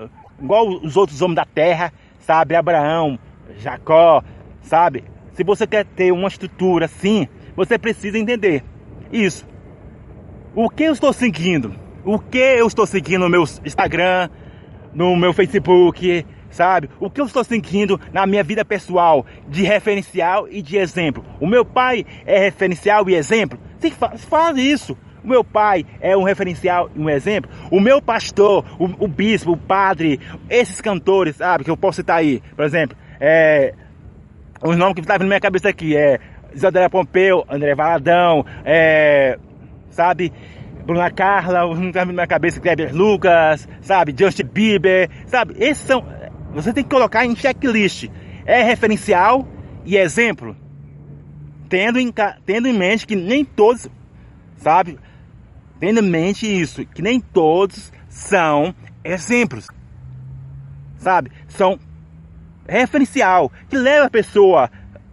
igual 0.41 0.67
os 0.67 0.97
outros 0.97 1.21
homens 1.21 1.35
da 1.35 1.45
terra, 1.45 1.93
sabe, 2.19 2.55
Abraão, 2.55 3.19
Jacó, 3.57 4.23
sabe? 4.61 5.03
Se 5.33 5.43
você 5.43 5.67
quer 5.67 5.85
ter 5.85 6.11
uma 6.11 6.27
estrutura 6.27 6.85
assim, 6.85 7.27
você 7.55 7.77
precisa 7.77 8.17
entender 8.17 8.63
isso. 9.11 9.47
O 10.55 10.69
que 10.69 10.83
eu 10.83 10.93
estou 10.93 11.11
seguindo? 11.13 11.75
O 12.03 12.17
que 12.17 12.37
eu 12.37 12.67
estou 12.67 12.85
seguindo 12.85 13.21
no 13.21 13.29
meu 13.29 13.43
Instagram, 13.43 14.29
no 14.93 15.15
meu 15.15 15.33
Facebook, 15.33 16.25
sabe? 16.49 16.89
O 16.99 17.09
que 17.09 17.21
eu 17.21 17.25
estou 17.25 17.43
sentindo 17.43 17.99
na 18.13 18.25
minha 18.25 18.43
vida 18.43 18.63
pessoal 18.63 19.25
de 19.47 19.63
referencial 19.63 20.47
e 20.49 20.61
de 20.61 20.77
exemplo. 20.77 21.23
O 21.39 21.47
meu 21.47 21.65
pai 21.65 22.05
é 22.25 22.39
referencial 22.39 23.09
e 23.09 23.15
exemplo. 23.15 23.59
Se 23.79 23.91
faz 23.91 24.57
isso. 24.57 24.97
O 25.23 25.27
meu 25.27 25.43
pai 25.43 25.83
é 25.99 26.15
um 26.15 26.23
referencial 26.23 26.89
e 26.95 26.99
um 26.99 27.09
exemplo. 27.09 27.49
O 27.71 27.79
meu 27.79 27.99
pastor, 27.99 28.63
o, 28.77 29.05
o 29.05 29.07
bispo, 29.07 29.53
o 29.53 29.57
padre, 29.57 30.19
esses 30.47 30.79
cantores, 30.79 31.37
sabe? 31.37 31.63
Que 31.63 31.71
eu 31.71 31.77
posso 31.77 31.95
citar 31.95 32.17
aí, 32.17 32.43
por 32.55 32.63
exemplo, 32.63 32.95
é, 33.19 33.73
os 34.63 34.77
nomes 34.77 34.93
que 34.93 35.01
estão 35.01 35.17
na 35.17 35.25
minha 35.25 35.39
cabeça 35.39 35.69
aqui 35.69 35.97
é 35.97 36.19
Isadora 36.53 36.89
Pompeu, 36.91 37.43
André 37.49 37.73
Valadão, 37.73 38.45
é, 38.63 39.39
sabe? 39.89 40.31
Bruna 40.85 41.09
Carla, 41.09 41.65
os 41.65 41.77
nomes 41.77 41.91
que 41.91 41.97
estão 41.97 42.05
na 42.05 42.13
minha 42.13 42.27
cabeça, 42.27 42.61
Kleber 42.61 42.95
Lucas, 42.95 43.67
sabe? 43.81 44.13
Justin 44.17 44.45
Bieber, 44.45 45.09
sabe? 45.25 45.55
Esses 45.57 45.83
são 45.83 46.05
você 46.55 46.71
tem 46.71 46.85
que 46.85 46.89
colocar 46.89 47.25
em 47.25 47.35
checklist. 47.35 48.09
É 48.45 48.63
referencial 48.63 49.45
e 49.83 49.97
exemplo. 49.97 50.55
Tendo 51.67 51.99
em, 51.99 52.13
tendo 52.45 52.67
em 52.67 52.73
mente 52.73 53.05
que 53.05 53.15
nem 53.15 53.43
todos, 53.43 53.89
sabe? 54.55 54.97
Tendo 55.79 55.99
em 55.99 56.09
mente 56.09 56.47
isso, 56.47 56.85
que 56.85 57.01
nem 57.01 57.19
todos 57.19 57.91
são 58.07 58.73
exemplos. 59.03 59.67
Sabe? 60.97 61.29
São 61.49 61.77
referencial, 62.67 63.51
que 63.69 63.75
leva 63.75 64.05
a 64.05 64.09
pessoa 64.09 64.71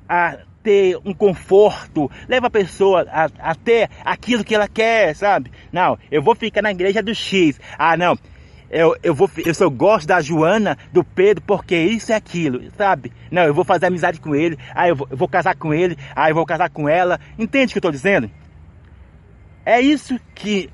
a 0.09 0.39
ter 0.63 0.97
um 1.05 1.13
conforto, 1.13 2.09
leva 2.29 2.47
a 2.47 2.51
pessoa 2.51 3.05
a, 3.11 3.29
a, 3.51 3.55
ter 3.57 3.91
aquilo 4.05 4.45
que 4.45 4.55
ela 4.55 4.69
quer, 4.69 5.17
sabe? 5.17 5.51
Não, 5.73 5.99
eu 6.09 6.23
vou 6.23 6.37
ficar 6.37 6.63
na 6.63 6.71
igreja 6.71 7.03
do 7.03 7.13
X. 7.13 7.59
Ah, 7.77 7.97
não, 7.97 8.17
eu, 8.73 8.97
eu, 9.03 9.15
vou, 9.15 9.31
eu 9.45 9.55
só 9.55 9.69
gosto 9.69 10.07
da 10.07 10.21
Joana, 10.23 10.79
do 10.93 11.05
Pedro, 11.05 11.45
porque 11.47 11.77
isso 11.77 12.11
é 12.11 12.15
aquilo, 12.15 12.71
sabe? 12.77 13.13
Não, 13.31 13.43
eu 13.43 13.53
vou 13.53 13.65
fazer 13.65 13.87
amizade 13.87 14.19
com 14.19 14.35
ele, 14.35 14.59
aí 14.75 14.89
eu 14.89 14.97
vou, 14.97 15.07
eu 15.11 15.17
vou 15.17 15.29
casar 15.29 15.55
com 15.55 15.75
ele, 15.75 15.97
aí 16.17 16.31
eu 16.31 16.35
vou 16.35 16.47
casar 16.47 16.71
com 16.71 16.89
ela. 16.89 17.21
Entende 17.39 17.67
o 17.67 17.73
que 17.73 17.79
eu 17.79 17.81
estou 17.81 17.93
dizendo? 17.93 18.31
É 19.67 19.79
isso 19.79 20.19
que 20.35 20.71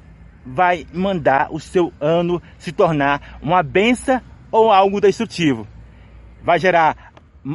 vai 0.46 0.87
mandar 0.94 1.48
o 1.50 1.58
seu 1.58 1.92
ano 2.00 2.40
se 2.56 2.70
tornar 2.70 3.38
uma 3.42 3.62
benção 3.62 4.22
ou 4.50 4.70
algo 4.70 5.00
destrutivo. 5.00 5.66
Vai 6.42 6.61
gerar 6.61 7.12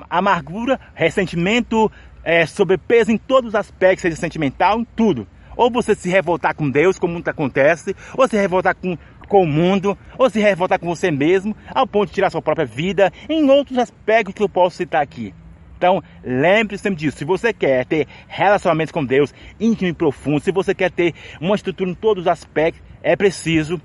amargura, 0.10 0.80
ressentimento, 0.94 1.92
é, 2.24 2.46
sobrepeso 2.46 3.12
em 3.12 3.18
todos 3.18 3.50
os 3.50 3.56
aspectos, 3.56 4.02
seja 4.02 4.16
sentimental, 4.16 4.80
em 4.80 4.86
tudo. 4.96 5.28
Ou 5.56 5.70
você 5.72 5.94
se 5.94 6.10
revoltar 6.10 6.56
com 6.56 6.70
Deus, 6.70 6.98
como 6.98 7.14
muito 7.14 7.28
acontece, 7.28 7.96
ou 8.18 8.28
se 8.28 8.36
revoltar 8.36 8.76
com, 8.76 8.98
com 9.34 9.42
o 9.42 9.48
mundo, 9.48 9.98
ou 10.16 10.30
se 10.30 10.40
revoltar 10.40 10.78
com 10.78 10.86
você 10.86 11.10
mesmo, 11.10 11.58
ao 11.74 11.88
ponto 11.88 12.10
de 12.10 12.14
tirar 12.14 12.30
sua 12.30 12.40
própria 12.40 12.68
vida, 12.68 13.12
em 13.28 13.50
outros 13.50 13.80
aspectos 13.80 14.36
que 14.36 14.44
eu 14.44 14.48
posso 14.48 14.78
citar 14.78 15.02
aqui. 15.02 15.34
Então, 15.76 16.04
lembre-se 16.24 16.84
sempre 16.84 17.00
disso. 17.00 17.18
Se 17.18 17.26
você 17.26 17.52
quer 17.52 17.84
ter 17.84 18.08
relacionamentos 18.28 18.92
com 18.92 19.04
Deus 19.04 19.34
íntimo 19.60 19.90
e 19.90 19.94
profundo, 19.94 20.40
se 20.40 20.52
você 20.52 20.76
quer 20.76 20.92
ter 20.92 21.16
uma 21.42 21.56
estrutura 21.56 21.90
em 21.90 21.96
todos 21.96 22.26
os 22.26 22.28
aspectos, 22.28 22.84
é 23.02 23.16
preciso 23.16 23.82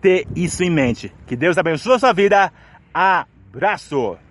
ter 0.00 0.28
isso 0.36 0.62
em 0.62 0.70
mente. 0.70 1.12
Que 1.26 1.34
Deus 1.34 1.58
abençoe 1.58 1.96
a 1.96 1.98
sua 1.98 2.12
vida. 2.12 2.52
Abraço! 2.94 4.23